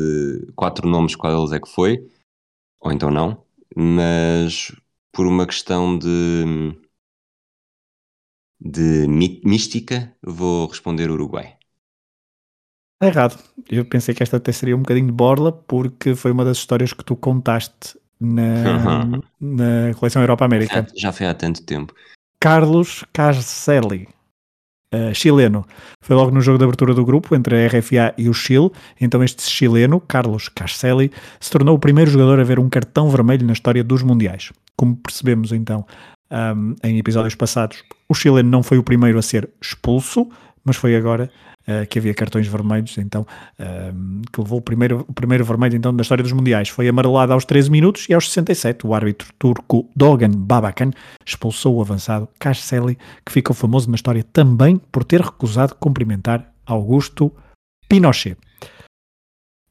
quatro 0.56 0.88
nomes 0.88 1.14
qual 1.14 1.32
deles 1.32 1.52
é 1.52 1.60
que 1.60 1.68
foi, 1.68 1.96
ou 2.80 2.90
então 2.90 3.08
não. 3.08 3.46
Mas 3.74 4.72
por 5.12 5.26
uma 5.26 5.46
questão 5.46 5.96
de, 5.96 6.76
de 8.60 9.06
mística, 9.08 10.14
vou 10.20 10.66
responder 10.66 11.08
Uruguai. 11.08 11.56
errado. 13.00 13.42
Eu 13.70 13.84
pensei 13.84 14.14
que 14.14 14.24
esta 14.24 14.38
até 14.38 14.50
seria 14.50 14.76
um 14.76 14.80
bocadinho 14.80 15.06
de 15.06 15.12
borla, 15.12 15.52
porque 15.52 16.14
foi 16.14 16.32
uma 16.32 16.44
das 16.44 16.58
histórias 16.58 16.92
que 16.92 17.04
tu 17.04 17.14
contaste 17.14 17.97
na, 18.20 19.06
na 19.40 19.94
coleção 19.94 20.22
Europa 20.22 20.44
América. 20.44 20.86
Já, 20.94 21.08
já, 21.08 21.12
foi 21.12 21.26
há 21.26 21.34
tanto 21.34 21.62
tempo. 21.62 21.94
Carlos 22.40 23.04
Carcelli, 23.12 24.08
uh, 24.94 25.14
chileno, 25.14 25.66
foi 26.02 26.14
logo 26.16 26.30
no 26.30 26.40
jogo 26.40 26.58
de 26.58 26.64
abertura 26.64 26.94
do 26.94 27.04
grupo 27.04 27.34
entre 27.34 27.56
a 27.56 27.66
RFA 27.68 28.14
e 28.16 28.28
o 28.28 28.34
Chile. 28.34 28.70
Então, 29.00 29.22
este 29.22 29.42
chileno, 29.42 30.00
Carlos 30.00 30.48
Carcelli, 30.48 31.10
se 31.40 31.50
tornou 31.50 31.76
o 31.76 31.78
primeiro 31.78 32.10
jogador 32.10 32.40
a 32.40 32.44
ver 32.44 32.58
um 32.58 32.68
cartão 32.68 33.10
vermelho 33.10 33.46
na 33.46 33.52
história 33.52 33.82
dos 33.82 34.02
Mundiais. 34.02 34.52
Como 34.76 34.96
percebemos 34.96 35.52
então 35.52 35.84
um, 36.30 36.74
em 36.84 36.98
episódios 36.98 37.34
passados, 37.34 37.82
o 38.08 38.14
chileno 38.14 38.48
não 38.48 38.62
foi 38.62 38.78
o 38.78 38.82
primeiro 38.82 39.18
a 39.18 39.22
ser 39.22 39.48
expulso, 39.60 40.28
mas 40.64 40.76
foi 40.76 40.94
agora 40.94 41.30
uh, 41.68 41.86
que 41.86 41.98
havia 41.98 42.14
cartões 42.14 42.46
vermelhos, 42.46 42.96
então, 42.98 43.26
uh, 43.58 44.22
que 44.32 44.40
levou 44.40 44.58
o 44.58 44.62
primeiro, 44.62 45.04
o 45.06 45.12
primeiro 45.12 45.44
vermelho 45.44 45.76
então 45.76 45.94
da 45.94 46.02
história 46.02 46.22
dos 46.22 46.32
Mundiais. 46.32 46.70
Foi 46.70 46.88
amarelado 46.88 47.32
aos 47.32 47.44
13 47.44 47.70
minutos 47.70 48.06
e 48.08 48.14
aos 48.14 48.30
67 48.30 48.86
o 48.86 48.94
árbitro 48.94 49.28
turco 49.38 49.88
Dogan 49.94 50.30
Babakan 50.30 50.90
expulsou 51.24 51.76
o 51.76 51.80
avançado 51.80 52.28
Kaseli, 52.38 52.96
que 53.24 53.32
ficou 53.32 53.54
famoso 53.54 53.90
na 53.90 53.96
história 53.96 54.24
também 54.24 54.80
por 54.90 55.04
ter 55.04 55.20
recusado 55.20 55.74
cumprimentar 55.74 56.52
Augusto 56.66 57.32
Pinochet. 57.88 58.36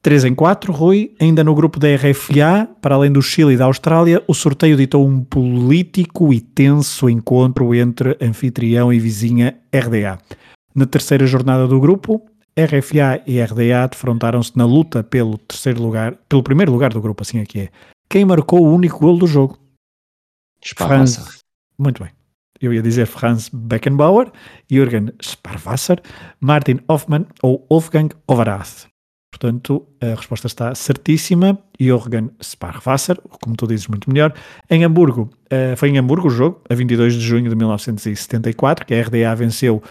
3 0.00 0.24
em 0.24 0.34
4, 0.34 0.72
Rui, 0.72 1.12
ainda 1.20 1.42
no 1.42 1.54
grupo 1.54 1.78
da 1.80 1.88
RFA, 1.94 2.68
para 2.80 2.94
além 2.94 3.10
do 3.10 3.20
Chile 3.20 3.54
e 3.54 3.56
da 3.56 3.64
Austrália, 3.64 4.22
o 4.28 4.34
sorteio 4.34 4.76
ditou 4.76 5.06
um 5.06 5.22
político 5.22 6.32
e 6.32 6.40
tenso 6.40 7.10
encontro 7.10 7.74
entre 7.74 8.16
anfitrião 8.20 8.92
e 8.92 8.98
vizinha 8.98 9.56
RDA. 9.74 10.18
Na 10.78 10.86
terceira 10.86 11.26
jornada 11.26 11.66
do 11.66 11.80
grupo, 11.80 12.24
RFA 12.56 13.20
e 13.26 13.42
RDA 13.42 13.88
defrontaram-se 13.90 14.56
na 14.56 14.64
luta 14.64 15.02
pelo 15.02 15.36
terceiro 15.36 15.82
lugar, 15.82 16.14
pelo 16.28 16.40
primeiro 16.40 16.70
lugar 16.70 16.92
do 16.92 17.00
grupo, 17.00 17.24
assim 17.24 17.40
é 17.40 17.44
que 17.44 17.62
é. 17.62 17.68
Quem 18.08 18.24
marcou 18.24 18.64
o 18.64 18.72
único 18.72 19.00
gol 19.00 19.18
do 19.18 19.26
jogo? 19.26 19.58
Franz. 20.76 21.42
Muito 21.76 22.00
bem. 22.00 22.12
Eu 22.60 22.72
ia 22.72 22.80
dizer 22.80 23.06
Franz 23.06 23.48
Beckenbauer, 23.52 24.30
Jürgen 24.70 25.10
Sparwasser, 25.20 26.00
Martin 26.40 26.78
Hoffmann 26.86 27.26
ou 27.42 27.66
Wolfgang 27.68 28.10
Overath. 28.28 28.86
Portanto, 29.32 29.84
a 30.00 30.14
resposta 30.14 30.46
está 30.46 30.76
certíssima. 30.76 31.58
Jürgen 31.80 32.30
Sparwasser, 32.40 33.20
como 33.42 33.56
tu 33.56 33.66
dizes 33.66 33.88
muito 33.88 34.08
melhor. 34.08 34.32
Em 34.70 34.84
Hamburgo, 34.84 35.28
uh, 35.46 35.76
foi 35.76 35.88
em 35.88 35.98
Hamburgo 35.98 36.28
o 36.28 36.30
jogo, 36.30 36.62
a 36.70 36.74
22 36.76 37.14
de 37.14 37.20
junho 37.20 37.50
de 37.50 37.56
1974, 37.56 38.86
que 38.86 38.94
a 38.94 39.02
RDA 39.02 39.34
venceu 39.34 39.82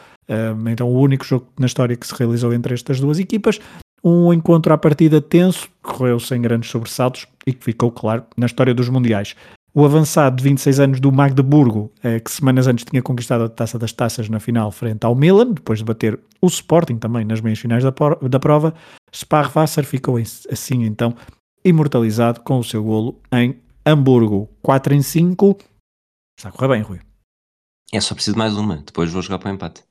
então, 0.70 0.90
o 0.90 1.00
único 1.00 1.26
jogo 1.26 1.48
na 1.60 1.66
história 1.66 1.96
que 1.96 2.06
se 2.06 2.13
realizou 2.16 2.54
entre 2.54 2.74
estas 2.74 3.00
duas 3.00 3.20
equipas. 3.20 3.60
Um 4.04 4.32
encontro 4.32 4.74
à 4.74 4.78
partida 4.78 5.20
tenso, 5.20 5.68
correu 5.82 6.20
sem 6.20 6.42
grandes 6.42 6.70
sobressaltos 6.70 7.28
e 7.46 7.54
que 7.54 7.63
ficou 7.63 7.92
claro 7.92 8.24
na 8.38 8.46
história 8.46 8.74
dos 8.74 8.90
Mundiais. 8.90 9.36
O 9.74 9.86
avançado 9.86 10.38
de 10.38 10.44
26 10.44 10.80
anos 10.80 11.00
do 11.00 11.12
Magdeburgo, 11.12 11.92
eh, 12.04 12.20
que 12.20 12.32
semanas 12.32 12.68
antes 12.68 12.84
tinha 12.84 13.02
conquistado 13.02 13.44
a 13.44 13.50
taça 13.50 13.78
das 13.78 13.92
taças 13.92 14.28
na 14.28 14.40
final 14.40 14.72
frente 14.72 15.06
ao 15.06 15.13
Milan, 15.13 15.52
depois 15.52 15.80
de 15.80 15.86
bater 15.86 16.20
o 16.42 16.48
Sporting 16.48 16.98
também 16.98 17.26
nas 17.26 17.42
meias 17.42 17.60
finais 17.60 17.84
da, 17.84 17.92
da 18.28 18.40
prova, 18.40 18.74
Sparwasser 19.13 19.86
ficou 19.86 20.18
assim 20.18 20.84
então 20.84 21.16
imortalizado 21.63 22.42
com 22.42 22.60
o 22.60 22.63
seu 22.63 22.84
golo 22.84 23.22
em 23.32 23.60
Hamburgo. 23.86 24.50
4 24.62 24.96
em 24.96 25.02
5. 25.02 25.58
Está 26.38 26.50
a 26.50 26.52
correr 26.52 26.70
bem, 26.70 26.82
Rui. 26.82 27.00
É 27.92 28.02
só 28.02 28.16
preciso 28.16 28.38
mais 28.38 28.58
uma, 28.58 28.78
depois 28.78 29.12
vou 29.12 29.22
jogar 29.22 29.40
para 29.40 29.52
o 29.52 29.54
empate. 29.54 29.84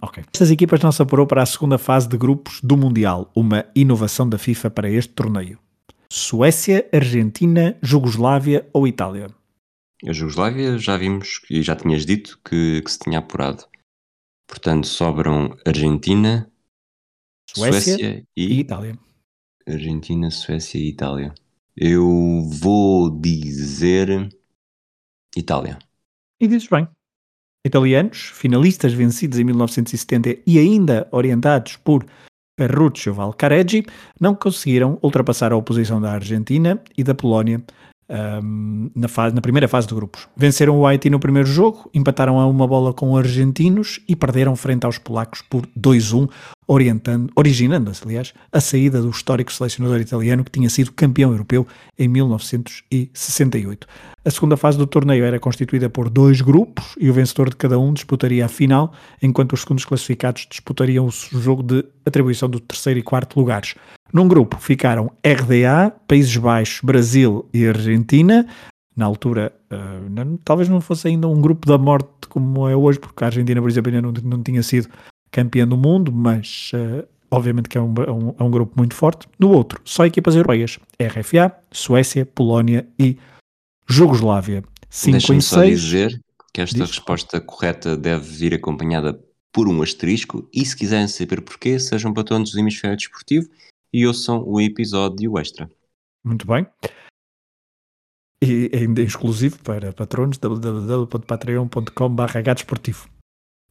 Ok. 0.00 0.22
Estas 0.32 0.50
equipas 0.50 0.80
não 0.80 0.92
se 0.92 1.00
apurou 1.00 1.26
para 1.26 1.42
a 1.42 1.46
segunda 1.46 1.78
fase 1.78 2.08
de 2.08 2.18
grupos 2.18 2.60
do 2.62 2.76
Mundial, 2.76 3.30
uma 3.34 3.64
inovação 3.74 4.28
da 4.28 4.38
FIFA 4.38 4.70
para 4.70 4.90
este 4.90 5.12
torneio. 5.12 5.58
Suécia, 6.12 6.88
Argentina, 6.92 7.78
Jugoslávia 7.82 8.68
ou 8.72 8.86
Itália? 8.86 9.28
A 10.06 10.12
Jugoslávia 10.12 10.76
já 10.78 10.96
vimos 10.96 11.40
e 11.48 11.62
já 11.62 11.76
tinhas 11.76 12.04
dito 12.04 12.38
que, 12.44 12.82
que 12.82 12.90
se 12.90 12.98
tinha 12.98 13.18
apurado. 13.18 13.64
Portanto, 14.46 14.86
sobram 14.86 15.56
Argentina, 15.64 16.50
Suécia, 17.48 17.94
Suécia 17.94 18.26
e... 18.36 18.44
e 18.44 18.60
Itália. 18.60 18.98
Argentina, 19.66 20.30
Suécia 20.30 20.78
e 20.78 20.88
Itália. 20.88 21.32
Eu 21.76 22.42
vou 22.60 23.10
dizer 23.10 24.28
Itália. 25.36 25.78
E 26.40 26.48
dizes 26.48 26.68
bem. 26.68 26.88
Italianos, 27.64 28.30
finalistas 28.34 28.92
vencidos 28.92 29.38
em 29.38 29.44
1970 29.44 30.38
e 30.46 30.58
ainda 30.58 31.06
orientados 31.10 31.76
por 31.76 32.04
Ferruccio 32.58 33.14
Valcareggi, 33.14 33.84
não 34.18 34.34
conseguiram 34.34 34.98
ultrapassar 35.02 35.52
a 35.52 35.56
oposição 35.56 36.00
da 36.00 36.12
Argentina 36.12 36.80
e 36.96 37.04
da 37.04 37.14
Polónia 37.14 37.62
um, 38.42 38.90
na, 38.94 39.08
fase, 39.08 39.34
na, 39.34 39.40
primeira 39.40 39.68
fase 39.68 39.86
de 39.86 39.94
grupos. 39.94 40.28
Venceram 40.36 40.78
o 40.78 40.86
Haiti 40.86 41.08
no 41.08 41.20
primeiro 41.20 41.48
jogo, 41.48 41.88
empataram 41.94 42.40
a 42.40 42.46
uma 42.46 42.66
bola 42.66 42.92
com 42.92 43.12
os 43.12 43.18
argentinos 43.18 44.00
e 44.08 44.16
perderam 44.16 44.56
frente 44.56 44.84
aos 44.84 44.98
polacos 44.98 45.42
por 45.42 45.66
2-1, 45.78 46.28
orientando, 46.59 46.59
originando-se, 47.36 48.04
aliás, 48.04 48.32
a 48.52 48.60
saída 48.60 49.02
do 49.02 49.10
histórico 49.10 49.52
selecionador 49.52 50.00
italiano 50.00 50.44
que 50.44 50.52
tinha 50.52 50.70
sido 50.70 50.92
campeão 50.92 51.32
europeu 51.32 51.66
em 51.98 52.06
1968. 52.06 53.88
A 54.24 54.30
segunda 54.30 54.56
fase 54.56 54.78
do 54.78 54.86
torneio 54.86 55.24
era 55.24 55.40
constituída 55.40 55.90
por 55.90 56.08
dois 56.08 56.40
grupos 56.40 56.94
e 57.00 57.10
o 57.10 57.12
vencedor 57.12 57.50
de 57.50 57.56
cada 57.56 57.76
um 57.76 57.92
disputaria 57.92 58.44
a 58.44 58.48
final, 58.48 58.92
enquanto 59.20 59.54
os 59.54 59.62
segundos 59.62 59.84
classificados 59.84 60.46
disputariam 60.48 61.06
o 61.06 61.10
jogo 61.10 61.64
de 61.64 61.84
atribuição 62.06 62.48
do 62.48 62.60
terceiro 62.60 63.00
e 63.00 63.02
quarto 63.02 63.40
lugares. 63.40 63.74
Num 64.12 64.28
grupo 64.28 64.56
ficaram 64.60 65.10
RDA, 65.24 65.92
Países 66.06 66.36
Baixos, 66.36 66.80
Brasil 66.84 67.48
e 67.52 67.66
Argentina. 67.66 68.46
Na 68.96 69.06
altura, 69.06 69.52
uh, 69.72 70.08
não, 70.08 70.36
talvez 70.36 70.68
não 70.68 70.80
fosse 70.80 71.08
ainda 71.08 71.26
um 71.26 71.40
grupo 71.40 71.66
da 71.66 71.78
morte 71.78 72.08
como 72.28 72.68
é 72.68 72.76
hoje, 72.76 73.00
porque 73.00 73.24
a 73.24 73.28
Argentina, 73.28 73.60
por 73.60 73.70
exemplo, 73.70 73.92
ainda 73.92 74.02
não, 74.02 74.12
não 74.22 74.42
tinha 74.42 74.62
sido 74.62 74.88
campeã 75.30 75.66
do 75.66 75.76
mundo, 75.76 76.12
mas 76.12 76.72
uh, 76.74 77.06
obviamente 77.30 77.68
que 77.68 77.78
é 77.78 77.80
um, 77.80 77.94
é, 77.94 78.10
um, 78.10 78.34
é 78.38 78.42
um, 78.42 78.50
grupo 78.50 78.74
muito 78.76 78.94
forte. 78.94 79.28
No 79.38 79.50
outro, 79.50 79.80
só 79.84 80.04
equipas 80.04 80.34
europeias: 80.34 80.78
RFA, 81.00 81.54
Suécia, 81.70 82.26
Polónia 82.26 82.86
e 82.98 83.16
Jugoslávia. 83.88 84.64
5 84.88 85.34
em 85.34 85.40
6. 85.40 85.80
dizer 85.80 86.20
que 86.52 86.60
esta 86.60 86.78
Diz. 86.78 86.90
resposta 86.90 87.40
correta 87.40 87.96
deve 87.96 88.24
vir 88.24 88.54
acompanhada 88.54 89.18
por 89.52 89.68
um 89.68 89.82
asterisco 89.82 90.48
e 90.52 90.64
se 90.64 90.76
quiserem 90.76 91.08
saber 91.08 91.40
porquê, 91.42 91.78
sejam 91.78 92.12
patronos 92.12 92.52
do 92.52 92.58
Hemisfério 92.58 92.96
Desportivo 92.96 93.48
e 93.92 94.06
ouçam 94.06 94.42
o 94.46 94.60
episódio 94.60 95.38
extra. 95.38 95.70
Muito 96.24 96.46
bem. 96.46 96.66
E 98.42 98.70
ainda 98.72 99.02
exclusivo 99.02 99.58
para 99.62 99.92
patronos 99.92 100.38
www.patreon.com.br. 100.38 102.38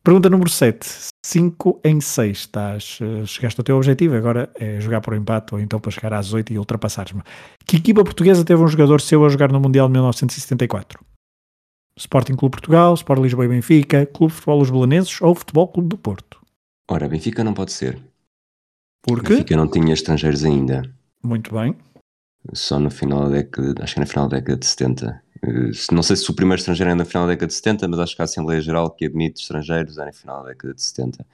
Pergunta 0.03 0.29
número 0.29 0.49
7. 0.49 1.09
5 1.25 1.81
em 1.83 1.99
6. 1.99 2.37
Estás, 2.37 2.99
eh, 3.01 3.25
chegaste 3.25 3.59
ao 3.59 3.63
teu 3.63 3.75
objetivo, 3.75 4.15
agora 4.15 4.49
é 4.55 4.79
jogar 4.79 5.01
por 5.01 5.13
empate 5.13 5.53
ou 5.53 5.59
então 5.59 5.79
para 5.79 5.91
chegar 5.91 6.13
às 6.13 6.33
8 6.33 6.53
e 6.53 6.57
ultrapassares-me. 6.57 7.21
Que 7.65 7.77
equipa 7.77 8.03
portuguesa 8.03 8.43
teve 8.45 8.61
um 8.61 8.67
jogador 8.67 9.01
seu 9.01 9.23
a 9.25 9.29
jogar 9.29 9.51
no 9.51 9.59
Mundial 9.59 9.87
de 9.87 9.93
1974? 9.93 10.99
Sporting 11.97 12.35
Clube 12.35 12.53
Portugal, 12.53 12.93
Sport 12.93 13.21
Lisboa 13.21 13.45
e 13.45 13.49
Benfica, 13.49 14.05
Clube 14.05 14.31
de 14.31 14.37
Futebol 14.37 14.61
Os 14.61 14.69
Belenenses 14.69 15.21
ou 15.21 15.35
Futebol 15.35 15.67
Clube 15.67 15.89
do 15.89 15.97
Porto? 15.97 16.39
Ora, 16.89 17.09
Benfica 17.09 17.43
não 17.43 17.53
pode 17.53 17.73
ser. 17.73 17.99
Porque? 19.01 19.33
Benfica 19.33 19.57
não 19.57 19.69
tinha 19.69 19.93
estrangeiros 19.93 20.45
ainda. 20.45 20.81
Muito 21.21 21.53
bem. 21.53 21.75
Só 22.53 22.79
no 22.79 22.89
final 22.89 23.23
da 23.23 23.29
década, 23.29 23.83
acho 23.83 23.95
que 23.95 23.99
na 23.99 24.05
final 24.05 24.29
da 24.29 24.37
década 24.37 24.59
de 24.59 24.65
70. 24.65 25.23
Eh, 25.43 25.71
não 25.91 26.03
sei 26.03 26.15
se 26.15 26.29
o 26.29 26.35
primeiro 26.35 26.59
estrangeiro 26.59 26.91
é 26.91 26.95
na 26.95 27.05
final 27.05 27.25
da 27.25 27.33
década 27.33 27.47
de 27.47 27.53
70, 27.53 27.87
mas 27.87 27.99
acho 27.99 28.15
que 28.15 28.21
a 28.21 28.25
Assembleia 28.25 28.61
Geral 28.61 28.91
que 28.91 29.05
admite 29.05 29.41
estrangeiros 29.41 29.97
é 29.97 30.05
na 30.05 30.13
final 30.13 30.43
da 30.43 30.49
década 30.49 30.73
de 30.73 30.81
70. 30.81 31.25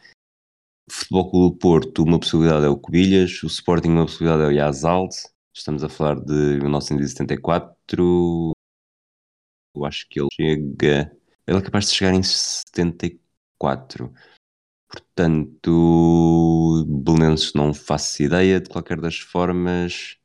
O 0.88 0.94
Futebol 0.94 1.32
Clube 1.32 1.60
Porto, 1.60 2.04
uma 2.04 2.20
possibilidade 2.20 2.66
é 2.66 2.70
o 2.70 2.78
Cobilhas, 2.78 3.42
o 3.44 3.48
Sporting, 3.48 3.90
uma 3.90 4.06
possibilidade 4.06 4.44
é 4.44 4.48
o 4.48 4.52
Yazald. 4.52 5.16
Estamos 5.54 5.84
a 5.84 5.90
falar 5.90 6.20
de 6.20 6.60
1974. 6.62 8.54
Eu 9.76 9.86
acho 9.86 10.08
que 10.10 10.20
ele 10.20 10.30
chega. 10.32 11.12
Ele 11.48 11.58
é 11.58 11.62
capaz 11.62 11.90
de 11.90 11.96
chegar 11.96 12.14
em 12.14 12.22
74. 12.24 14.14
Portanto, 14.88 16.86
Belenenses 16.88 17.54
não 17.54 17.74
faço 17.74 18.24
ideia. 18.24 18.60
De 18.62 18.70
qualquer 18.70 19.00
das 19.00 19.18
formas, 19.20 20.18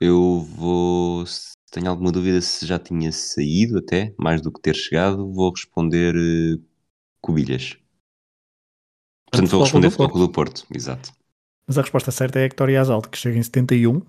eu 0.00 0.40
vou. 0.40 1.24
Tenho 1.70 1.90
alguma 1.90 2.10
dúvida 2.10 2.40
se 2.40 2.66
já 2.66 2.78
tinha 2.78 3.12
saído 3.12 3.78
até, 3.78 4.14
mais 4.18 4.40
do 4.40 4.50
que 4.50 4.60
ter 4.60 4.74
chegado, 4.74 5.32
vou 5.32 5.50
responder 5.50 6.14
uh, 6.16 6.62
Cobilhas. 7.20 7.76
Portanto, 9.30 9.50
vou 9.50 9.62
responder 9.62 9.90
Futebol 9.90 10.26
do 10.26 10.32
Porto, 10.32 10.66
exato. 10.74 11.12
Mas 11.66 11.76
a 11.76 11.82
resposta 11.82 12.10
certa 12.10 12.40
é 12.40 12.44
Hector 12.44 12.70
Yazaldo, 12.70 13.10
que 13.10 13.18
chega 13.18 13.38
em 13.38 13.42
71. 13.42 13.96
Um, 13.96 14.02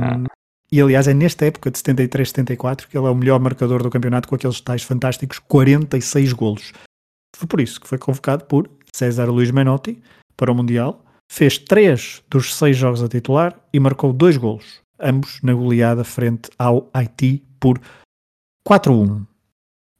ah. 0.00 0.26
E 0.70 0.80
aliás, 0.80 1.08
é 1.08 1.14
nesta 1.14 1.46
época 1.46 1.70
de 1.70 1.78
73-74 1.78 2.86
que 2.86 2.96
ele 2.96 3.06
é 3.06 3.10
o 3.10 3.14
melhor 3.14 3.40
marcador 3.40 3.82
do 3.82 3.90
campeonato 3.90 4.28
com 4.28 4.34
aqueles 4.34 4.60
tais 4.60 4.82
fantásticos 4.82 5.38
46 5.38 6.32
golos. 6.32 6.72
Foi 7.34 7.48
por 7.48 7.60
isso 7.60 7.80
que 7.80 7.88
foi 7.88 7.98
convocado 7.98 8.44
por 8.44 8.70
César 8.94 9.30
Luís 9.30 9.50
Menotti 9.50 10.02
para 10.36 10.52
o 10.52 10.54
Mundial. 10.54 11.02
Fez 11.30 11.56
três 11.56 12.22
dos 12.28 12.54
seis 12.54 12.76
jogos 12.76 13.02
a 13.02 13.08
titular 13.08 13.58
e 13.72 13.80
marcou 13.80 14.12
dois 14.12 14.36
golos, 14.36 14.81
ambos 15.02 15.40
na 15.42 15.52
goleada 15.52 16.04
frente 16.04 16.50
ao 16.58 16.88
Haiti 16.92 17.42
por 17.58 17.80
4-1. 18.66 19.26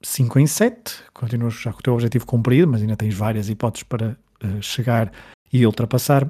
5 0.05 0.39
em 0.41 0.47
7, 0.47 1.05
continuas 1.15 1.55
já 1.55 1.73
com 1.73 1.79
o 1.79 1.83
teu 1.83 1.95
objetivo 1.95 2.27
cumprido, 2.27 2.67
mas 2.67 2.81
ainda 2.81 2.97
tens 2.97 3.15
várias 3.15 3.49
hipóteses 3.49 3.85
para 3.85 4.17
uh, 4.45 4.63
chegar 4.63 5.13
e 5.53 5.65
ultrapassar. 5.65 6.29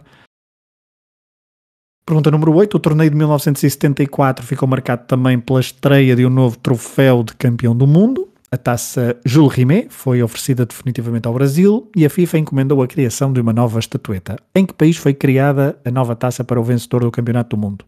Pergunta 2.05 2.31
número 2.31 2.53
8. 2.55 2.77
O 2.77 2.81
torneio 2.81 3.11
de 3.11 3.17
1974 3.17 4.45
ficou 4.45 4.69
marcado 4.69 5.07
também 5.07 5.39
pela 5.39 5.61
estreia 5.61 6.17
de 6.17 6.27
um 6.27 6.31
novo 6.31 6.59
troféu 6.59 7.23
de 7.23 7.35
campeão 7.35 7.75
do 7.77 7.87
mundo. 7.87 8.29
A 8.51 8.59
taça 8.59 9.19
Jules 9.25 9.55
Rimet 9.55 9.87
foi 9.89 10.23
oferecida 10.23 10.67
definitivamente 10.67 11.27
ao 11.27 11.33
Brasil 11.33 11.91
e 11.97 12.05
a 12.05 12.11
FIFA 12.11 12.39
encomendou 12.39 12.83
a 12.83 12.87
criação 12.87 13.33
de 13.33 13.41
uma 13.41 13.53
nova 13.53 13.79
estatueta. 13.79 14.37
Em 14.55 14.67
que 14.67 14.75
país 14.75 14.99
foi 14.99 15.15
criada 15.15 15.79
a 15.85 15.91
nova 15.91 16.15
taça 16.15 16.45
para 16.45 16.61
o 16.61 16.65
vencedor 16.65 17.03
do 17.03 17.11
Campeonato 17.11 17.57
do 17.57 17.61
Mundo? 17.61 17.85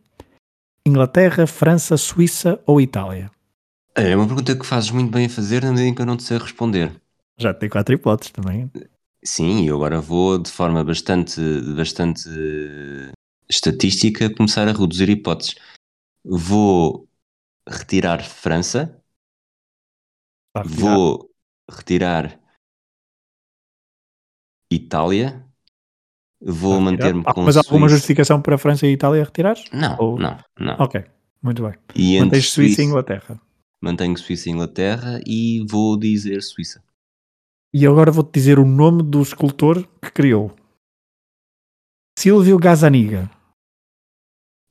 Inglaterra, 0.87 1.47
França, 1.47 1.97
Suíça 1.97 2.63
ou 2.67 2.81
Itália? 2.81 3.31
É 3.95 4.15
uma 4.17 4.27
pergunta 4.27 4.57
que 4.57 4.67
fazes 4.67 4.91
muito 4.91 5.11
bem 5.11 5.27
a 5.27 5.31
fazer 5.31 5.63
na 5.63 5.71
medida 5.71 5.89
em 5.89 5.95
que 5.95 6.03
eu 6.03 6.07
não 6.07 6.17
te 6.17 6.25
sei 6.25 6.39
responder. 6.39 7.01
Já 7.39 7.55
tem 7.55 7.69
quatro 7.69 7.95
hipóteses 7.95 8.33
também. 8.33 8.71
Sim, 9.25 9.65
e 9.65 9.71
agora 9.71 10.01
vou 10.01 10.39
de 10.39 10.51
forma 10.51 10.85
bastante, 10.85 11.41
bastante 11.77 12.29
estatística 13.49 14.35
começar 14.35 14.69
a 14.69 14.73
reduzir 14.73 15.09
hipóteses. 15.09 15.55
Vou 16.25 17.09
retirar 17.69 18.23
França 18.23 19.01
Vou 20.63 21.29
retirar 21.69 22.41
Itália. 24.71 25.45
Vou 26.47 26.79
manter-me 26.79 27.25
com 27.25 27.43
Mas 27.43 27.57
há 27.57 27.61
alguma 27.61 27.89
justificação 27.89 28.41
para 28.41 28.57
a 28.57 28.59
França 28.59 28.87
e 28.87 28.91
a 28.91 28.93
Itália 28.93 29.25
retirar? 29.25 29.57
Não, 29.73 29.97
Ou... 29.99 30.19
não, 30.19 30.37
não. 30.59 30.77
Ok, 30.79 31.03
muito 31.43 31.63
bem. 31.63 31.73
E 31.95 32.21
Mantens 32.21 32.51
Suíça 32.51 32.83
e 32.83 32.85
Inglaterra. 32.85 33.41
Mantenho 33.81 34.17
Suíça 34.19 34.49
e 34.49 34.53
Inglaterra 34.53 35.21
e 35.27 35.65
vou 35.69 35.99
dizer 35.99 36.43
Suíça. 36.43 36.83
E 37.73 37.87
agora 37.87 38.11
vou-te 38.11 38.33
dizer 38.33 38.59
o 38.59 38.67
nome 38.67 39.03
do 39.03 39.23
escultor 39.23 39.87
que 40.03 40.11
criou. 40.11 40.55
Silvio 42.19 42.59
Gazzaniga. 42.59 43.31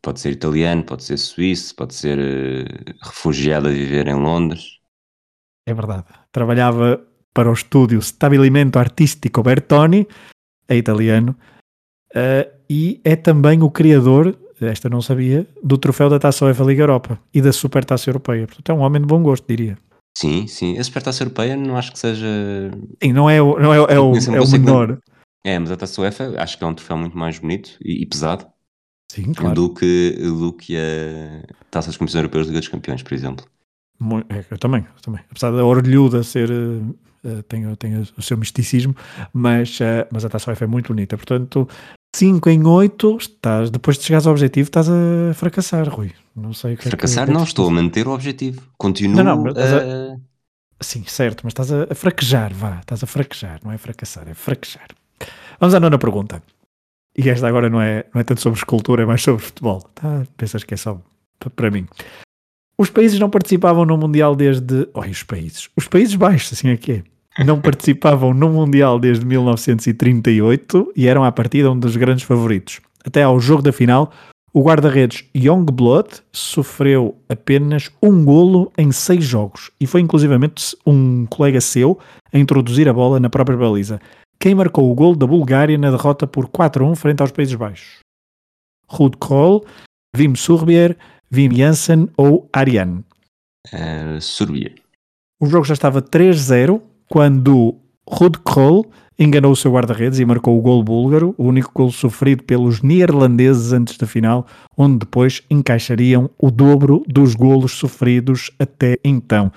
Pode 0.01 0.19
ser 0.19 0.31
italiano, 0.31 0.83
pode 0.83 1.03
ser 1.03 1.17
suíço, 1.17 1.75
pode 1.75 1.95
ser 1.95 2.19
uh, 2.19 3.05
refugiado 3.05 3.67
a 3.67 3.71
viver 3.71 4.07
em 4.07 4.15
Londres. 4.15 4.79
É 5.65 5.73
verdade. 5.73 6.05
Trabalhava 6.31 7.05
para 7.33 7.49
o 7.49 7.53
estúdio 7.53 7.99
Stabilimento 7.99 8.77
Artístico 8.77 9.41
Bertoni, 9.41 10.07
é 10.67 10.75
italiano, 10.75 11.35
uh, 12.15 12.51
e 12.69 12.99
é 13.03 13.15
também 13.15 13.61
o 13.61 13.69
criador, 13.69 14.37
esta 14.61 14.89
não 14.89 15.01
sabia, 15.01 15.47
do 15.63 15.77
troféu 15.77 16.09
da 16.09 16.19
Taça 16.19 16.45
UEFA 16.45 16.63
Liga 16.63 16.83
Europa 16.83 17.19
e 17.33 17.41
da 17.41 17.51
Super 17.51 17.83
Taça 17.85 18.09
Europeia. 18.09 18.47
Portanto, 18.47 18.69
é 18.69 18.73
um 18.73 18.79
homem 18.79 19.01
de 19.01 19.07
bom 19.07 19.21
gosto, 19.21 19.45
diria. 19.47 19.77
Sim, 20.17 20.47
sim. 20.47 20.77
A 20.77 20.83
Super 20.83 21.01
Taça 21.01 21.23
Europeia 21.23 21.55
não 21.55 21.75
acho 21.75 21.91
que 21.91 21.99
seja. 21.99 22.27
Sim, 23.01 23.13
não 23.13 23.29
é, 23.29 23.41
o, 23.41 23.59
não 23.59 23.73
é, 23.73 23.77
é, 23.77 23.99
o, 23.99 24.15
é 24.15 24.41
o 24.41 24.49
menor. 24.51 24.99
É, 25.43 25.59
mas 25.59 25.71
a 25.71 25.77
Taça 25.77 26.01
UEFA 26.01 26.35
acho 26.37 26.57
que 26.57 26.63
é 26.63 26.67
um 26.67 26.73
troféu 26.73 26.97
muito 26.97 27.17
mais 27.17 27.39
bonito 27.39 27.71
e, 27.83 28.03
e 28.03 28.05
pesado. 28.05 28.45
Sim, 29.11 29.33
claro. 29.33 29.55
Do 29.55 29.73
que, 29.73 30.17
do 30.19 30.53
que 30.53 30.75
a 30.77 31.43
Taça 31.69 31.87
das 31.89 31.97
Comissões 31.97 32.21
Europeias 32.21 32.47
Liga 32.47 32.59
dos 32.59 32.69
Campeões, 32.69 33.03
por 33.03 33.13
exemplo. 33.13 33.45
É, 34.29 34.43
eu 34.49 34.57
também, 34.57 34.81
eu 34.81 35.01
também. 35.01 35.21
Apesar 35.29 35.51
da 35.51 35.65
orelhuda 35.65 36.23
ser. 36.23 36.49
Uh, 36.51 37.41
tem, 37.47 37.73
tem 37.75 37.95
o 38.17 38.21
seu 38.21 38.37
misticismo, 38.37 38.93
mas, 39.31 39.79
uh, 39.79 40.05
mas 40.11 40.25
a 40.25 40.29
taça 40.29 40.51
UEFA 40.51 40.65
é 40.65 40.67
muito 40.67 40.87
bonita. 40.87 41.15
Portanto, 41.15 41.69
5 42.15 42.49
em 42.49 42.65
8, 42.65 43.17
estás, 43.19 43.69
depois 43.71 43.97
de 43.97 44.03
chegares 44.03 44.27
ao 44.27 44.33
objetivo, 44.33 44.67
estás 44.67 44.87
a 44.87 45.33
fracassar, 45.33 45.89
Rui. 45.89 46.11
Não 46.35 46.53
sei 46.53 46.75
o 46.75 46.77
que 46.77 46.83
Fracassar, 46.83 47.23
é 47.23 47.27
que, 47.27 47.33
não, 47.33 47.43
estou 47.43 47.67
a 47.67 47.71
manter 47.71 48.07
o 48.07 48.11
objetivo. 48.11 48.61
Continuo 48.77 49.23
não, 49.23 49.43
não, 49.43 49.51
a... 49.51 50.13
a... 50.13 50.17
Sim, 50.79 51.03
certo, 51.07 51.41
mas 51.43 51.51
estás 51.51 51.71
a, 51.71 51.87
a 51.89 51.95
fraquejar, 51.95 52.53
vá, 52.53 52.79
estás 52.79 53.03
a 53.03 53.07
fraquejar, 53.07 53.59
não 53.63 53.71
é 53.71 53.77
fracassar, 53.77 54.27
é 54.27 54.33
fraquejar. 54.33 54.87
Vamos 55.59 55.73
à 55.73 55.79
nona 55.79 55.97
pergunta. 55.97 56.43
E 57.17 57.29
esta 57.29 57.47
agora 57.47 57.69
não 57.69 57.81
é, 57.81 58.05
não 58.13 58.21
é 58.21 58.23
tanto 58.23 58.41
sobre 58.41 58.59
escultura, 58.59 59.03
é 59.03 59.05
mais 59.05 59.21
sobre 59.21 59.43
futebol. 59.43 59.81
Tá? 59.93 60.23
Pensas 60.35 60.63
que 60.63 60.73
é 60.73 60.77
só 60.77 60.99
para 61.55 61.69
mim. 61.69 61.87
Os 62.77 62.89
países 62.89 63.19
não 63.19 63.29
participavam 63.29 63.85
no 63.85 63.97
Mundial 63.97 64.35
desde. 64.35 64.87
Olha, 64.93 65.11
os 65.11 65.23
países. 65.23 65.69
Os 65.75 65.87
Países 65.87 66.15
Baixos, 66.15 66.53
assim 66.53 66.69
é 66.69 66.77
que 66.77 66.91
é. 66.91 67.03
Não 67.39 67.59
participavam 67.59 68.33
no 68.33 68.49
Mundial 68.49 68.99
desde 68.99 69.25
1938 69.25 70.93
e 70.95 71.07
eram 71.07 71.23
à 71.23 71.31
partida 71.31 71.71
um 71.71 71.79
dos 71.79 71.95
grandes 71.95 72.23
favoritos. 72.23 72.79
Até 73.03 73.23
ao 73.23 73.39
jogo 73.39 73.63
da 73.63 73.73
final, 73.73 74.11
o 74.53 74.61
guarda-redes 74.61 75.25
Youngblood 75.35 76.21
sofreu 76.31 77.17
apenas 77.27 77.89
um 78.01 78.23
golo 78.23 78.71
em 78.77 78.91
seis 78.91 79.25
jogos 79.25 79.71
e 79.81 79.87
foi 79.87 80.01
inclusivamente 80.01 80.77
um 80.85 81.25
colega 81.25 81.59
seu 81.59 81.97
a 82.31 82.37
introduzir 82.37 82.87
a 82.87 82.93
bola 82.93 83.19
na 83.19 83.31
própria 83.31 83.57
baliza. 83.57 83.99
Quem 84.39 84.53
marcou 84.53 84.91
o 84.91 84.93
golo 84.93 85.15
da 85.15 85.25
Bulgária 85.25 85.77
na 85.77 85.89
derrota 85.89 86.27
por 86.27 86.47
4-1 86.47 86.95
frente 86.95 87.21
aos 87.21 87.31
Países 87.31 87.55
Baixos? 87.55 87.99
Ruud 88.87 89.17
Krol, 89.17 89.65
Wim 90.15 90.35
Surbier, 90.35 90.95
Wim 91.33 91.55
Janssen 91.55 92.09
ou 92.15 92.47
Ariane? 92.53 93.03
Uh, 93.73 94.21
Surbier. 94.21 94.75
O 95.41 95.47
jogo 95.47 95.65
já 95.65 95.73
estava 95.73 95.99
3-0 95.99 96.79
quando 97.09 97.75
Ruud 98.07 98.39
Krol 98.39 98.85
enganou 99.17 99.51
o 99.51 99.55
seu 99.55 99.71
guarda-redes 99.71 100.19
e 100.19 100.25
marcou 100.25 100.57
o 100.57 100.61
gol 100.61 100.83
búlgaro, 100.83 101.35
o 101.37 101.45
único 101.45 101.71
gol 101.73 101.91
sofrido 101.91 102.43
pelos 102.43 102.81
neerlandeses 102.81 103.71
antes 103.71 103.97
da 103.97 104.07
final, 104.07 104.45
onde 104.77 104.99
depois 104.99 105.43
encaixariam 105.49 106.29
o 106.37 106.49
dobro 106.49 107.03
dos 107.07 107.35
golos 107.35 107.73
sofridos 107.73 108.51
até 108.59 108.97
então. 109.03 109.51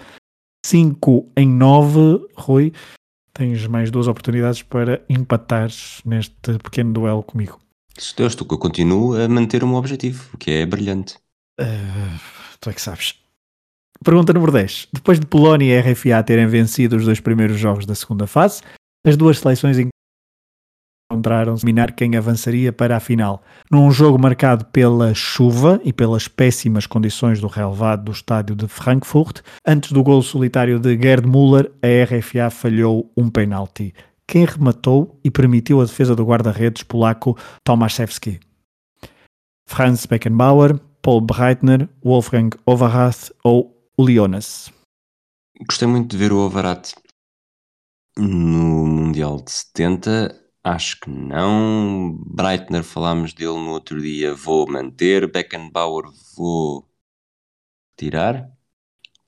5 0.64 1.32
em 1.36 1.48
9, 1.48 2.26
Rui, 2.36 2.72
tens 3.32 3.66
mais 3.66 3.90
duas 3.90 4.08
oportunidades 4.08 4.62
para 4.62 5.02
empatares 5.08 6.00
neste 6.04 6.58
pequeno 6.62 6.92
duelo 6.92 7.22
comigo. 7.22 7.58
Se 7.96 8.14
Deus, 8.14 8.34
tu 8.34 8.44
que 8.44 8.54
eu 8.54 8.58
continuo 8.58 9.14
a 9.14 9.28
manter 9.28 9.64
o 9.64 9.66
meu 9.66 9.76
objetivo, 9.76 10.28
o 10.34 10.38
que 10.38 10.50
é 10.50 10.66
brilhante. 10.66 11.16
Uh, 11.58 12.20
tu 12.60 12.68
é 12.68 12.72
que 12.72 12.82
sabes. 12.82 13.14
Pergunta 14.04 14.32
número 14.32 14.52
10. 14.52 14.88
Depois 14.92 15.18
de 15.18 15.26
Polónia 15.26 15.80
e 15.80 15.92
RFA 15.92 16.22
terem 16.22 16.46
vencido 16.46 16.96
os 16.96 17.04
dois 17.04 17.20
primeiros 17.20 17.58
jogos 17.58 17.86
da 17.86 17.94
segunda 17.94 18.26
fase, 18.26 18.62
as 19.06 19.16
duas 19.16 19.38
seleções 19.38 19.78
encontraram-se 21.10 21.64
minar 21.64 21.92
quem 21.92 22.16
avançaria 22.16 22.72
para 22.72 22.96
a 22.96 23.00
final. 23.00 23.42
Num 23.70 23.90
jogo 23.90 24.18
marcado 24.18 24.64
pela 24.66 25.14
chuva 25.14 25.80
e 25.84 25.92
pelas 25.92 26.28
péssimas 26.28 26.86
condições 26.86 27.40
do 27.40 27.46
relevado 27.46 28.04
do 28.04 28.12
estádio 28.12 28.56
de 28.56 28.66
Frankfurt, 28.66 29.40
antes 29.66 29.92
do 29.92 30.02
gol 30.02 30.22
solitário 30.22 30.78
de 30.78 30.96
Gerd 30.96 31.26
Müller, 31.26 31.70
a 31.82 32.04
RFA 32.04 32.50
falhou 32.50 33.10
um 33.16 33.30
penalti. 33.30 33.94
Quem 34.26 34.44
rematou 34.44 35.18
e 35.22 35.30
permitiu 35.30 35.80
a 35.80 35.84
defesa 35.84 36.16
do 36.16 36.24
guarda-redes 36.24 36.82
polaco 36.82 37.38
Tomaszewski? 37.64 38.40
Franz 39.68 40.06
Beckenbauer, 40.06 40.78
Paul 41.00 41.20
Breitner, 41.20 41.88
Wolfgang 42.04 42.50
Overath 42.66 43.30
ou 43.44 43.75
Leonas? 43.98 44.72
Gostei 45.66 45.88
muito 45.88 46.10
de 46.10 46.16
ver 46.16 46.32
o 46.32 46.38
Overath 46.38 46.92
no 48.18 48.86
Mundial 48.86 49.42
de 49.42 49.50
70, 49.50 50.38
acho 50.64 51.00
que 51.00 51.10
não. 51.10 52.18
Breitner, 52.26 52.82
falámos 52.82 53.32
dele 53.32 53.54
no 53.54 53.70
outro 53.70 54.00
dia, 54.00 54.34
vou 54.34 54.70
manter. 54.70 55.30
Beckenbauer, 55.30 56.06
vou 56.36 56.88
tirar. 57.96 58.50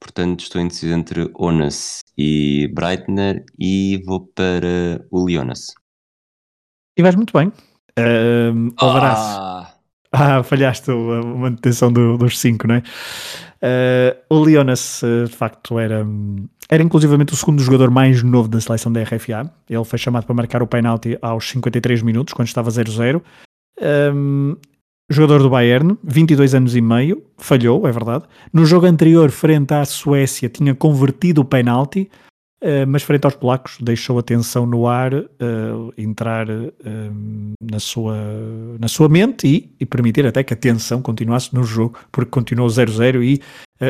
Portanto, 0.01 0.41
estou 0.41 0.61
indeciso 0.61 0.93
entre 0.93 1.31
Onas 1.35 2.01
e 2.17 2.69
Breitner 2.73 3.45
e 3.59 4.03
vou 4.05 4.27
para 4.29 5.05
o 5.11 5.25
Leonas. 5.25 5.75
E 6.97 7.03
vais 7.03 7.15
muito 7.15 7.33
bem. 7.33 7.49
Uh, 7.99 8.73
ah. 8.81 9.75
ah, 10.13 10.43
falhaste 10.43 10.91
a 10.91 10.95
manutenção 10.95 11.93
do, 11.93 12.17
dos 12.17 12.39
5, 12.39 12.67
não 12.67 12.77
é? 12.77 12.83
Uh, 13.63 14.17
o 14.29 14.39
Leonas, 14.39 15.03
uh, 15.03 15.25
de 15.25 15.35
facto, 15.35 15.79
era, 15.79 16.07
era 16.69 16.83
inclusivamente 16.83 17.33
o 17.33 17.37
segundo 17.37 17.63
jogador 17.63 17.91
mais 17.91 18.23
novo 18.23 18.49
da 18.49 18.61
seleção 18.61 18.93
da 18.93 19.03
RFA. 19.03 19.53
Ele 19.69 19.85
foi 19.85 19.99
chamado 19.99 20.27
para 20.27 20.35
marcar 20.35 20.63
o 20.63 20.67
penalti 20.67 21.19
aos 21.21 21.49
53 21.49 22.03
minutos, 22.03 22.35
quando 22.35 22.49
estava 22.49 22.71
0-0. 22.71 23.23
Um, 24.15 24.57
jogador 25.11 25.43
do 25.43 25.51
Bayern, 25.51 25.97
22 26.05 26.55
anos 26.55 26.77
e 26.77 26.81
meio, 26.81 27.23
falhou, 27.37 27.87
é 27.89 27.93
verdade. 27.93 28.25
No 28.53 28.65
jogo 28.65 28.87
anterior, 28.87 29.31
frente 29.31 29.73
à 29.73 29.85
Suécia, 29.85 30.49
tinha 30.49 30.75
convertido 30.75 31.41
o 31.41 31.45
penalti, 31.45 32.11
Uh, 32.61 32.85
mas 32.89 33.05
frente 33.05 33.25
aos 33.25 33.37
polacos 33.37 33.79
deixou 33.81 34.19
a 34.19 34.23
tensão 34.23 34.67
no 34.67 34.89
ar 34.89 35.15
uh, 35.15 35.95
entrar 35.97 36.51
uh, 36.51 36.75
na, 37.63 37.79
sua, 37.79 38.17
na 38.81 38.89
sua 38.89 39.09
mente 39.09 39.47
e, 39.47 39.73
e, 39.79 39.87
permitir 39.87 40.27
até 40.27 40.43
que 40.43 40.55
a 40.55 40.57
tensão 40.57 41.01
continuasse 41.01 41.55
no 41.55 41.63
jogo, 41.63 41.97
porque 42.11 42.31
continuou 42.31 42.69
0-0 42.69 43.23
e 43.23 43.41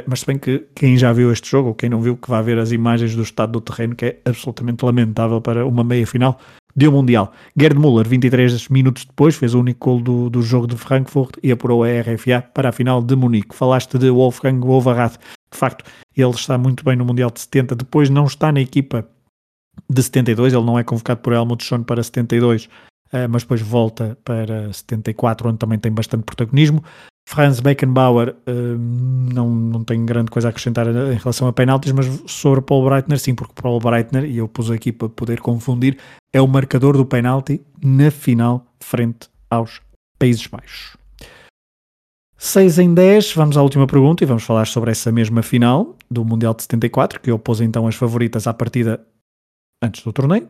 mas 0.06 0.20
se 0.20 0.26
bem 0.26 0.38
que 0.38 0.66
quem 0.74 0.98
já 0.98 1.14
viu 1.14 1.32
este 1.32 1.48
jogo, 1.48 1.68
ou 1.68 1.74
quem 1.74 1.88
não 1.88 2.02
viu, 2.02 2.14
que 2.14 2.28
vá 2.28 2.42
ver 2.42 2.58
as 2.58 2.72
imagens 2.72 3.16
do 3.16 3.22
estado 3.22 3.52
do 3.52 3.60
terreno, 3.62 3.96
que 3.96 4.04
é 4.04 4.18
absolutamente 4.22 4.84
lamentável 4.84 5.40
para 5.40 5.64
uma 5.64 5.82
meia 5.82 6.06
final 6.06 6.38
de 6.76 6.86
um 6.86 6.92
Mundial. 6.92 7.32
Gerd 7.58 7.76
Müller, 7.76 8.06
23 8.06 8.68
minutos 8.68 9.04
depois, 9.04 9.34
fez 9.34 9.54
o 9.54 9.60
único 9.60 9.84
gol 9.84 10.00
do, 10.00 10.30
do 10.30 10.42
jogo 10.42 10.66
de 10.66 10.76
Frankfurt 10.76 11.36
e 11.42 11.50
apurou 11.50 11.82
a 11.82 11.88
RFA 11.88 12.42
para 12.54 12.68
a 12.68 12.72
final 12.72 13.02
de 13.02 13.16
Munique. 13.16 13.54
Falaste 13.54 13.98
de 13.98 14.10
Wolfgang 14.10 14.60
Wolverath, 14.60 15.18
de 15.50 15.58
facto, 15.58 15.84
ele 16.16 16.30
está 16.30 16.58
muito 16.58 16.84
bem 16.84 16.96
no 16.96 17.04
Mundial 17.04 17.30
de 17.30 17.40
70, 17.40 17.74
depois 17.74 18.10
não 18.10 18.24
está 18.24 18.52
na 18.52 18.60
equipa 18.60 19.06
de 19.88 20.02
72, 20.02 20.52
ele 20.52 20.64
não 20.64 20.78
é 20.78 20.84
convocado 20.84 21.20
por 21.20 21.32
Helmut 21.32 21.64
Schön 21.64 21.82
para 21.82 22.02
72, 22.02 22.64
uh, 22.64 22.68
eh, 23.12 23.28
mas 23.28 23.42
depois 23.42 23.60
volta 23.60 24.18
para 24.24 24.72
74, 24.72 25.48
onde 25.48 25.58
também 25.58 25.78
tem 25.78 25.92
bastante 25.92 26.24
protagonismo. 26.24 26.82
Franz 27.28 27.60
Beckenbauer 27.60 28.30
uh, 28.30 28.78
não, 29.32 29.48
não 29.50 29.84
tem 29.84 30.04
grande 30.04 30.30
coisa 30.30 30.48
a 30.48 30.50
acrescentar 30.50 30.86
em 30.88 31.16
relação 31.16 31.46
a 31.46 31.52
penaltis, 31.52 31.92
mas 31.92 32.06
sobre 32.26 32.62
Paul 32.62 32.84
Breitner 32.84 33.18
sim, 33.18 33.34
porque 33.34 33.52
Paul 33.60 33.78
Breitner, 33.78 34.24
e 34.24 34.38
eu 34.38 34.48
pus 34.48 34.70
aqui 34.70 34.92
para 34.92 35.08
poder 35.08 35.40
confundir, 35.40 35.98
é 36.32 36.40
o 36.40 36.48
marcador 36.48 36.96
do 36.96 37.06
penalti 37.06 37.60
na 37.82 38.10
final 38.10 38.66
frente 38.80 39.28
aos 39.50 39.80
Países 40.18 40.46
Baixos. 40.46 40.97
6 42.40 42.78
em 42.78 42.94
10, 42.94 43.32
vamos 43.34 43.56
à 43.56 43.62
última 43.62 43.84
pergunta 43.84 44.22
e 44.22 44.26
vamos 44.26 44.44
falar 44.44 44.64
sobre 44.68 44.92
essa 44.92 45.10
mesma 45.10 45.42
final 45.42 45.96
do 46.08 46.24
Mundial 46.24 46.54
de 46.54 46.62
74, 46.62 47.20
que 47.20 47.32
opôs 47.32 47.60
então 47.60 47.84
as 47.84 47.96
favoritas 47.96 48.46
à 48.46 48.54
partida 48.54 49.04
antes 49.82 50.04
do 50.04 50.12
torneio. 50.12 50.46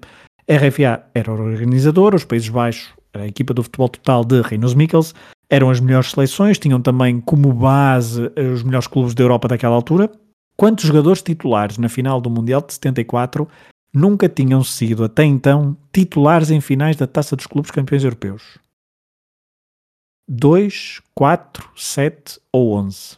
RFA 0.47 1.07
era 1.15 1.33
o 1.33 1.41
organizador, 1.41 2.15
os 2.15 2.27
Países 2.27 2.51
Baixos, 2.51 2.93
a 3.15 3.27
equipa 3.27 3.55
do 3.55 3.63
futebol 3.63 3.89
total 3.89 4.23
de 4.23 4.43
Reinos 4.43 4.75
Mikkels, 4.75 5.15
eram 5.49 5.71
as 5.71 5.81
melhores 5.81 6.11
seleções, 6.11 6.59
tinham 6.59 6.79
também 6.83 7.23
como 7.23 7.55
base 7.55 8.31
os 8.55 8.63
melhores 8.63 8.87
clubes 8.87 9.15
da 9.15 9.25
Europa 9.25 9.49
daquela 9.49 9.75
altura. 9.75 10.13
Quantos 10.59 10.85
jogadores 10.85 11.23
titulares 11.23 11.79
na 11.79 11.89
final 11.89 12.21
do 12.21 12.29
Mundial 12.29 12.61
de 12.61 12.75
74 12.75 13.49
nunca 13.95 14.29
tinham 14.29 14.63
sido 14.63 15.05
até 15.05 15.25
então 15.25 15.75
titulares 15.91 16.51
em 16.51 16.61
finais 16.61 16.97
da 16.97 17.07
Taça 17.07 17.35
dos 17.35 17.47
Clubes 17.47 17.71
Campeões 17.71 18.05
Europeus? 18.05 18.59
2, 20.29 21.01
4, 21.15 21.73
7 21.75 22.39
ou 22.53 22.75
11? 22.75 23.17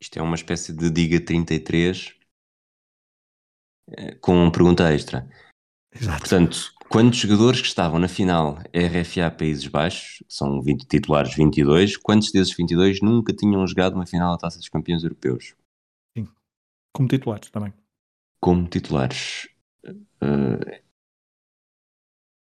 Isto 0.00 0.18
é 0.20 0.22
uma 0.22 0.36
espécie 0.36 0.72
de 0.72 0.90
Diga 0.90 1.20
33 1.20 2.14
eh, 3.90 4.14
com 4.20 4.32
uma 4.36 4.52
pergunta 4.52 4.92
extra. 4.92 5.28
Exato. 5.92 6.20
Portanto, 6.20 6.72
quantos 6.88 7.18
jogadores 7.18 7.60
que 7.60 7.66
estavam 7.66 7.98
na 7.98 8.06
final 8.06 8.58
RFA 8.72 9.28
Países 9.36 9.66
Baixos, 9.66 10.22
são 10.28 10.62
20 10.62 10.86
titulares 10.86 11.34
22, 11.34 11.96
quantos 11.96 12.30
desses 12.30 12.54
22 12.54 13.00
nunca 13.00 13.34
tinham 13.34 13.66
jogado 13.66 13.94
uma 13.94 14.06
final 14.06 14.32
da 14.32 14.38
Taça 14.38 14.58
dos 14.58 14.68
Campeões 14.68 15.02
Europeus? 15.02 15.56
Sim, 16.16 16.28
como 16.92 17.08
titulares 17.08 17.50
também. 17.50 17.72
Como 18.40 18.68
titulares. 18.68 19.48
Uh, 20.22 20.87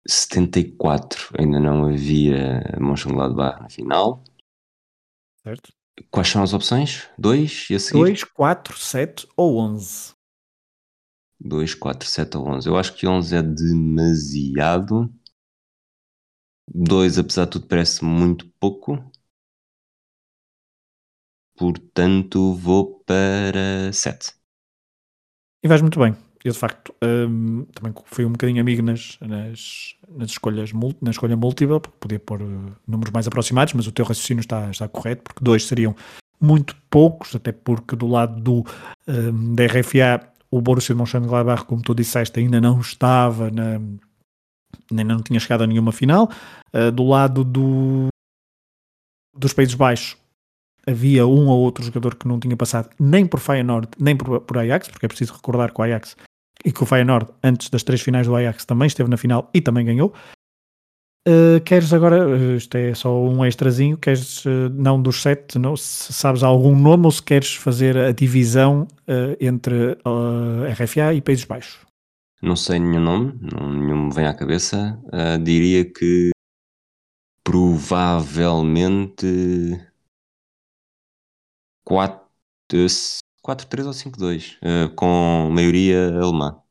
74 0.08 1.36
ainda 1.38 1.60
não 1.60 1.86
havia 1.86 2.62
Mönchengladbach 2.80 3.62
na 3.62 3.70
final. 3.70 4.24
Certo. 5.44 5.74
Quais 6.10 6.28
são 6.28 6.42
as 6.42 6.54
opções? 6.54 7.08
2 7.18 7.70
e 7.70 7.76
a 7.76 7.80
seguir? 7.80 8.00
2, 8.00 8.24
4, 8.24 8.78
7 8.78 9.28
ou 9.38 9.60
11? 9.60 10.14
2, 11.40 11.76
4, 11.76 12.08
7 12.08 12.38
ou 12.38 12.48
11. 12.48 12.68
Eu 12.68 12.78
acho 12.78 12.96
que 12.96 13.08
11 13.08 13.36
é 13.36 13.44
demasiado. 13.44 15.14
2, 16.74 17.20
apesar 17.20 17.46
de 17.46 17.52
tudo, 17.52 17.68
parece 17.68 18.04
muito 18.04 18.50
pouco. 18.60 18.98
Portanto, 21.56 22.56
vou 22.56 23.04
para 23.04 23.92
7. 23.94 24.34
E 25.64 25.68
vais 25.68 25.82
muito 25.82 26.00
bem 26.00 26.31
eu 26.44 26.52
de 26.52 26.58
facto 26.58 26.94
um, 27.04 27.66
também 27.74 27.94
fui 28.06 28.26
um 28.26 28.32
bocadinho 28.32 28.62
amigo 28.62 28.82
nas, 28.82 29.18
nas, 29.22 29.96
nas 30.10 30.32
escolhas 30.32 30.72
na 31.02 31.12
escolha 31.12 31.36
múltipla, 31.36 31.80
porque 31.80 31.98
podia 32.00 32.20
pôr 32.20 32.42
uh, 32.42 32.76
números 32.88 33.14
mais 33.14 33.28
aproximados, 33.28 33.74
mas 33.74 33.88
o 33.88 33.92
teu 33.92 34.06
raciocínio 34.06 34.42
está, 34.42 34.70
está 34.70 34.88
correto, 34.88 35.24
porque 35.24 35.44
dois 35.44 35.66
seriam 35.66 35.96
muito 36.40 36.76
poucos, 36.90 37.36
até 37.36 37.52
porque 37.52 37.96
do 37.96 38.08
lado 38.08 38.42
do, 38.42 38.66
um, 39.08 39.56
da 39.56 39.66
RFA 39.66 40.32
o 40.50 40.62
Borussia 40.62 40.94
de 40.94 41.00
Mönchengladbach, 41.00 41.64
como 41.64 41.82
tu 41.82 41.96
disseste, 41.96 42.40
ainda 42.40 42.60
não 42.60 42.82
estava 42.82 43.50
na, 43.50 43.80
nem 44.92 45.06
não 45.06 45.22
tinha 45.22 45.40
chegado 45.40 45.64
a 45.64 45.68
nenhuma 45.68 45.92
final. 45.92 46.30
Uh, 46.74 46.92
do 46.92 47.08
lado 47.08 47.44
do, 47.44 48.08
dos 49.34 49.54
Países 49.54 49.76
Baixos 49.76 50.18
havia 50.86 51.26
um 51.26 51.48
ou 51.48 51.60
outro 51.60 51.84
jogador 51.84 52.16
que 52.16 52.28
não 52.28 52.40
tinha 52.40 52.58
passado 52.58 52.90
nem 53.00 53.26
por 53.26 53.40
Feyenoord, 53.40 53.90
nem 54.00 54.16
por, 54.16 54.42
por 54.42 54.58
Ajax, 54.58 54.90
porque 54.90 55.06
é 55.06 55.10
preciso 55.10 55.34
recordar 55.34 55.72
que 55.72 55.80
o 55.80 55.84
Ajax 55.84 56.18
e 56.64 56.72
que 56.72 56.84
o 56.84 56.86
Feyenoord, 56.86 57.32
antes 57.44 57.70
das 57.70 57.84
três 57.84 58.02
finais 58.02 58.28
do 58.28 58.36
Ajax, 58.36 58.66
também 58.66 58.88
esteve 58.88 59.10
na 59.10 59.18
final 59.18 59.50
e 59.54 59.62
também 59.62 59.86
ganhou. 59.86 60.14
Uh, 61.28 61.62
queres 61.64 61.94
agora, 61.94 62.28
uh, 62.28 62.56
isto 62.56 62.76
é 62.76 62.96
só 62.96 63.16
um 63.24 63.46
extrazinho, 63.46 63.96
queres 63.96 64.44
uh, 64.44 64.70
não 64.74 65.00
dos 65.00 65.22
sete, 65.22 65.60
não, 65.60 65.78
se 65.78 66.12
sabes 66.12 66.42
algum 66.42 66.76
nome 66.76 67.06
ou 67.06 67.12
se 67.12 67.22
queres 67.22 67.54
fazer 67.54 67.96
a 67.96 68.12
divisão 68.12 68.88
entre 69.40 70.00
RFA 70.74 71.14
e 71.14 71.22
Países 71.22 71.46
Baixos? 71.46 71.86
Não 72.42 72.56
sei 72.56 72.80
nenhum 72.80 73.02
nome, 73.02 73.40
não, 73.40 73.72
nenhum 73.72 74.08
me 74.08 74.14
vem 74.14 74.26
à 74.26 74.34
cabeça. 74.34 75.00
diria 75.44 75.86
que 75.86 76.32
provavelmente 77.44 79.28
4, 81.86 82.20
4-3 83.46 83.86
ou 83.86 83.92
5-2, 83.92 84.96
com 84.96 85.50
maioria 85.52 86.20
alemã. 86.22 86.62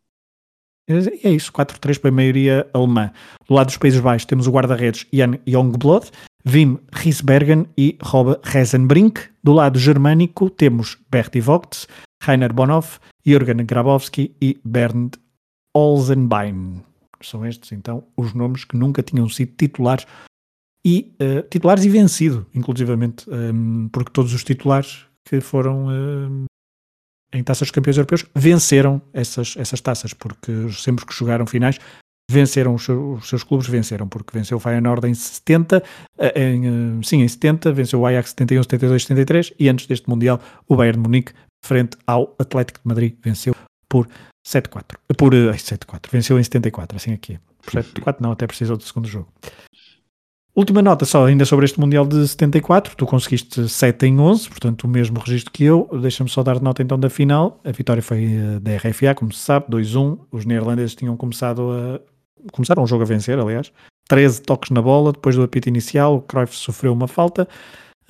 É 1.23 1.31
isso, 1.31 1.53
4-3 1.53 2.01
para 2.01 2.11
a 2.11 2.13
maioria 2.13 2.69
alemã. 2.75 3.13
Do 3.47 3.55
lado 3.55 3.67
dos 3.69 3.77
Países 3.77 4.01
Baixos 4.01 4.27
temos 4.27 4.49
o 4.49 4.51
guarda-redes 4.51 5.07
Jan 5.13 5.39
Youngblood, 5.47 6.11
Wim 6.45 6.79
Riesbergen 6.93 7.67
e 7.79 7.97
Rob 8.03 8.37
Rezenbrink. 8.43 9.21
Do 9.43 9.53
lado 9.53 9.79
germânico 9.79 10.51
temos 10.51 10.99
Bertie 11.09 11.41
Vogts, 11.41 11.87
Rainer 12.23 12.53
Bonhoff, 12.53 12.99
Jürgen 13.25 13.65
Grabowski 13.65 14.35
e 14.43 14.59
Bernd 14.65 15.15
Olsenbein. 15.75 16.83
São 17.23 17.47
estes 17.47 17.71
então 17.73 18.05
os 18.17 18.33
nomes 18.35 18.65
que 18.65 18.77
nunca 18.77 19.03
tinham 19.03 19.29
sido 19.29 19.53
titulares 19.57 20.07
e 20.85 21.15
uh, 21.21 21.47
titulares 21.49 21.85
e 21.85 21.89
vencido, 21.89 22.47
inclusivamente, 22.55 23.29
um, 23.31 23.89
porque 23.91 24.11
todos 24.11 24.33
os 24.33 24.43
titulares 24.43 25.05
que 25.25 25.41
foram 25.41 25.87
uh, 25.87 26.45
em 27.33 27.43
taças 27.43 27.69
de 27.69 27.73
campeões 27.73 27.97
europeus 27.97 28.25
venceram 28.35 29.01
essas, 29.13 29.55
essas 29.57 29.81
taças, 29.81 30.13
porque 30.13 30.53
sempre 30.73 31.07
que 31.07 31.15
jogaram 31.15 31.47
finais 31.47 31.79
venceram 32.31 32.75
os 32.75 32.85
seus, 32.85 33.23
os 33.23 33.29
seus 33.29 33.43
clubes, 33.43 33.67
venceram, 33.67 34.09
porque 34.09 34.37
venceu 34.37 34.57
o 34.57 34.61
Feyenoord 34.61 35.09
em 35.09 35.15
70, 35.15 35.83
eh, 36.17 36.41
em, 36.41 36.67
eh, 36.67 36.71
sim, 37.03 37.23
em 37.23 37.29
70, 37.29 37.73
venceu 37.73 38.01
o 38.01 38.07
Ajax 38.07 38.31
71, 38.31 38.63
72, 38.63 39.03
73 39.03 39.53
e 39.59 39.69
antes 39.69 39.87
deste 39.87 40.09
Mundial 40.09 40.41
o 40.69 40.77
Bayern 40.77 41.01
Munique 41.01 41.33
frente 41.65 41.97
ao 42.07 42.35
Atlético 42.39 42.81
de 42.81 42.89
Madrid 42.89 43.17
venceu 43.23 43.55
por 43.89 44.09
7-4, 44.47 44.97
por 45.19 45.35
7-4, 45.35 46.09
venceu 46.11 46.39
em 46.39 46.43
74, 46.43 46.97
assim 46.97 47.13
aqui. 47.13 47.39
Por 47.63 47.73
7-4 47.75 48.17
não, 48.21 48.33
até 48.33 48.47
precisou 48.47 48.77
do 48.77 48.85
segundo 48.85 49.09
jogo. 49.09 49.29
Última 50.61 50.83
nota 50.83 51.07
só 51.07 51.25
ainda 51.25 51.47
sobre 51.47 51.65
este 51.65 51.81
Mundial 51.81 52.05
de 52.05 52.29
74, 52.29 52.95
tu 52.95 53.07
conseguiste 53.07 53.67
7 53.67 54.05
em 54.05 54.21
11, 54.21 54.47
portanto 54.51 54.85
o 54.85 54.89
mesmo 54.89 55.19
registro 55.19 55.51
que 55.51 55.65
eu, 55.65 55.89
deixa-me 56.03 56.29
só 56.29 56.43
dar 56.43 56.61
nota 56.61 56.83
então 56.83 57.01
da 57.01 57.09
final, 57.09 57.59
a 57.65 57.73
vitória 57.73 58.03
foi 58.03 58.25
eh, 58.25 58.61
da 58.61 58.77
RFA, 58.77 59.15
como 59.15 59.33
se 59.33 59.41
sabe, 59.41 59.71
2-1, 59.71 60.19
os 60.31 60.45
neerlandeses 60.45 60.95
tinham 60.95 61.17
começado 61.17 61.63
a, 61.73 62.01
começaram 62.53 62.83
o 62.83 62.87
jogo 62.87 63.05
a 63.05 63.07
vencer, 63.07 63.39
aliás, 63.39 63.73
13 64.07 64.43
toques 64.43 64.69
na 64.69 64.83
bola, 64.83 65.13
depois 65.13 65.35
do 65.35 65.43
apito 65.43 65.67
inicial, 65.67 66.17
o 66.17 66.21
Cruyff 66.21 66.55
sofreu 66.55 66.93
uma 66.93 67.09
falta, 67.09 67.49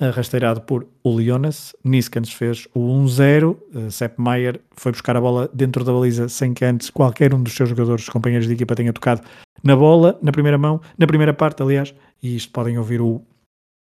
rasteirado 0.09 0.61
por 0.61 0.87
Ulionas, 1.03 1.75
Niskans 1.83 2.33
fez 2.33 2.67
o 2.73 2.79
1-0, 2.79 3.55
uh, 3.75 3.91
Sepp 3.91 4.19
Maier 4.19 4.59
foi 4.71 4.91
buscar 4.91 5.15
a 5.15 5.21
bola 5.21 5.49
dentro 5.53 5.83
da 5.83 5.93
baliza 5.93 6.27
sem 6.27 6.53
que 6.53 6.65
antes 6.65 6.89
qualquer 6.89 7.33
um 7.33 7.43
dos 7.43 7.53
seus 7.53 7.69
jogadores, 7.69 8.09
companheiros 8.09 8.47
de 8.47 8.53
equipa 8.53 8.75
tenha 8.75 8.91
tocado 8.91 9.21
na 9.63 9.75
bola, 9.75 10.17
na 10.21 10.31
primeira 10.31 10.57
mão, 10.57 10.81
na 10.97 11.05
primeira 11.05 11.33
parte, 11.33 11.61
aliás, 11.61 11.93
e 12.21 12.35
isto 12.35 12.51
podem 12.51 12.77
ouvir 12.77 12.99
o 12.99 13.21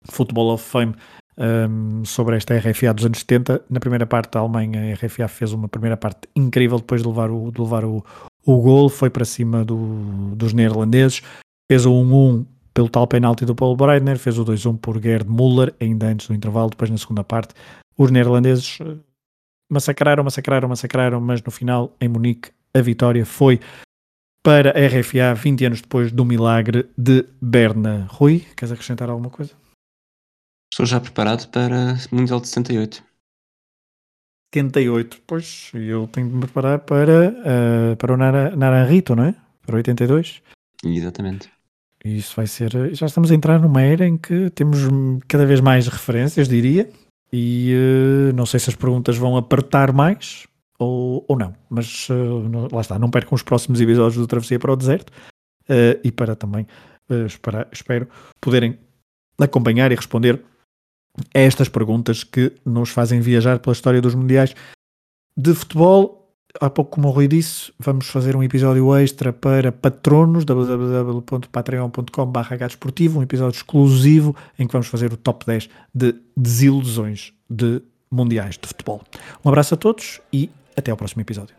Football 0.05 0.53
of 0.53 0.63
Fame 0.63 0.95
um, 1.37 2.03
sobre 2.03 2.35
esta 2.35 2.57
RFA 2.57 2.93
dos 2.93 3.05
anos 3.05 3.19
70. 3.19 3.63
Na 3.69 3.79
primeira 3.79 4.05
parte, 4.05 4.37
a 4.37 4.41
Alemanha, 4.41 4.91
a 4.91 4.93
RFA 4.95 5.27
fez 5.27 5.53
uma 5.53 5.67
primeira 5.67 5.95
parte 5.95 6.27
incrível 6.35 6.77
depois 6.77 7.01
de 7.01 7.07
levar 7.07 7.29
o, 7.29 7.51
de 7.51 7.61
levar 7.61 7.85
o, 7.85 8.03
o 8.45 8.61
gol, 8.61 8.89
foi 8.89 9.09
para 9.09 9.25
cima 9.25 9.63
do, 9.63 10.35
dos 10.35 10.53
neerlandeses, 10.53 11.21
fez 11.71 11.85
o 11.85 11.91
1-1 11.91 12.45
pelo 12.73 12.89
tal 12.89 13.07
penalti 13.07 13.45
do 13.45 13.55
Paulo 13.55 13.75
Breitner, 13.75 14.17
fez 14.17 14.37
o 14.37 14.45
2-1 14.45 14.77
por 14.79 15.01
Gerd 15.01 15.29
Müller, 15.29 15.73
ainda 15.79 16.07
antes 16.07 16.27
do 16.27 16.33
intervalo, 16.33 16.69
depois 16.69 16.89
na 16.89 16.97
segunda 16.97 17.23
parte. 17.23 17.53
Os 17.97 18.11
neerlandeses 18.11 18.79
eh, 18.81 18.97
massacraram, 19.69 20.23
massacraram, 20.23 20.69
massacraram, 20.69 21.21
mas 21.21 21.41
no 21.41 21.51
final, 21.51 21.95
em 21.99 22.07
Munique, 22.07 22.51
a 22.73 22.81
vitória 22.81 23.25
foi 23.25 23.59
para 24.43 24.71
a 24.71 24.87
RFA 24.87 25.33
20 25.35 25.65
anos 25.65 25.81
depois 25.81 26.11
do 26.11 26.23
milagre 26.23 26.89
de 26.97 27.25
Berna. 27.41 28.07
Rui, 28.09 28.39
queres 28.55 28.71
acrescentar 28.71 29.09
alguma 29.09 29.29
coisa? 29.29 29.53
Estou 30.71 30.85
já 30.85 30.99
preparado 30.99 31.49
para 31.49 31.97
o 32.11 32.15
Mundial 32.15 32.39
de 32.39 32.47
78. 32.47 33.03
78, 34.53 35.21
pois 35.27 35.71
eu 35.73 36.07
tenho 36.07 36.29
de 36.29 36.35
me 36.35 36.41
preparar 36.41 36.79
para, 36.79 37.29
uh, 37.29 37.95
para 37.97 38.13
o 38.13 38.17
Naranjito, 38.17 39.15
não 39.15 39.25
é? 39.25 39.35
Para 39.65 39.75
82. 39.75 40.41
Exatamente. 40.83 41.51
Isso 42.03 42.35
vai 42.35 42.47
ser. 42.47 42.95
Já 42.95 43.05
estamos 43.05 43.31
a 43.31 43.35
entrar 43.35 43.59
numa 43.59 43.81
era 43.81 44.07
em 44.07 44.17
que 44.17 44.49
temos 44.51 44.79
cada 45.27 45.45
vez 45.45 45.59
mais 45.59 45.87
referências, 45.87 46.47
diria, 46.47 46.89
e 47.31 47.73
uh, 47.75 48.35
não 48.35 48.45
sei 48.45 48.59
se 48.59 48.69
as 48.69 48.75
perguntas 48.75 49.17
vão 49.17 49.35
apertar 49.35 49.91
mais, 49.91 50.47
ou, 50.77 51.25
ou 51.27 51.37
não. 51.37 51.53
Mas 51.69 52.07
uh, 52.09 52.73
lá 52.73 52.81
está, 52.81 52.97
não 52.97 53.09
percam 53.09 53.35
os 53.35 53.43
próximos 53.43 53.81
episódios 53.81 54.15
do 54.15 54.27
Travessia 54.27 54.59
para 54.59 54.71
o 54.71 54.75
Deserto 54.75 55.09
uh, 55.09 55.99
e 56.03 56.11
para 56.11 56.35
também, 56.35 56.65
espero, 57.25 57.67
espero, 57.71 58.07
poderem 58.39 58.77
acompanhar 59.37 59.91
e 59.91 59.95
responder 59.95 60.41
a 61.35 61.39
estas 61.39 61.67
perguntas 61.67 62.23
que 62.23 62.53
nos 62.65 62.89
fazem 62.89 63.19
viajar 63.19 63.59
pela 63.59 63.73
história 63.73 64.01
dos 64.01 64.15
Mundiais 64.15 64.55
de 65.35 65.53
futebol. 65.53 66.18
Há 66.59 66.67
pouco, 66.69 66.91
como 66.91 67.09
o 67.09 67.11
Rui 67.11 67.27
disse, 67.27 67.71
vamos 67.77 68.09
fazer 68.09 68.35
um 68.35 68.41
episódio 68.41 68.97
extra 68.97 69.31
para 69.31 69.71
patronos, 69.71 70.43
www.patreon.com.br 70.45 72.53
um 73.15 73.21
episódio 73.21 73.57
exclusivo 73.57 74.35
em 74.57 74.65
que 74.65 74.73
vamos 74.73 74.87
fazer 74.87 75.13
o 75.13 75.17
top 75.17 75.45
10 75.45 75.69
de 75.93 76.15
desilusões 76.35 77.33
de 77.47 77.83
mundiais 78.09 78.57
de 78.57 78.67
futebol. 78.67 79.03
Um 79.45 79.49
abraço 79.49 79.75
a 79.75 79.77
todos 79.77 80.19
e 80.33 80.49
até 80.75 80.89
ao 80.89 80.97
próximo 80.97 81.21
episódio. 81.21 81.55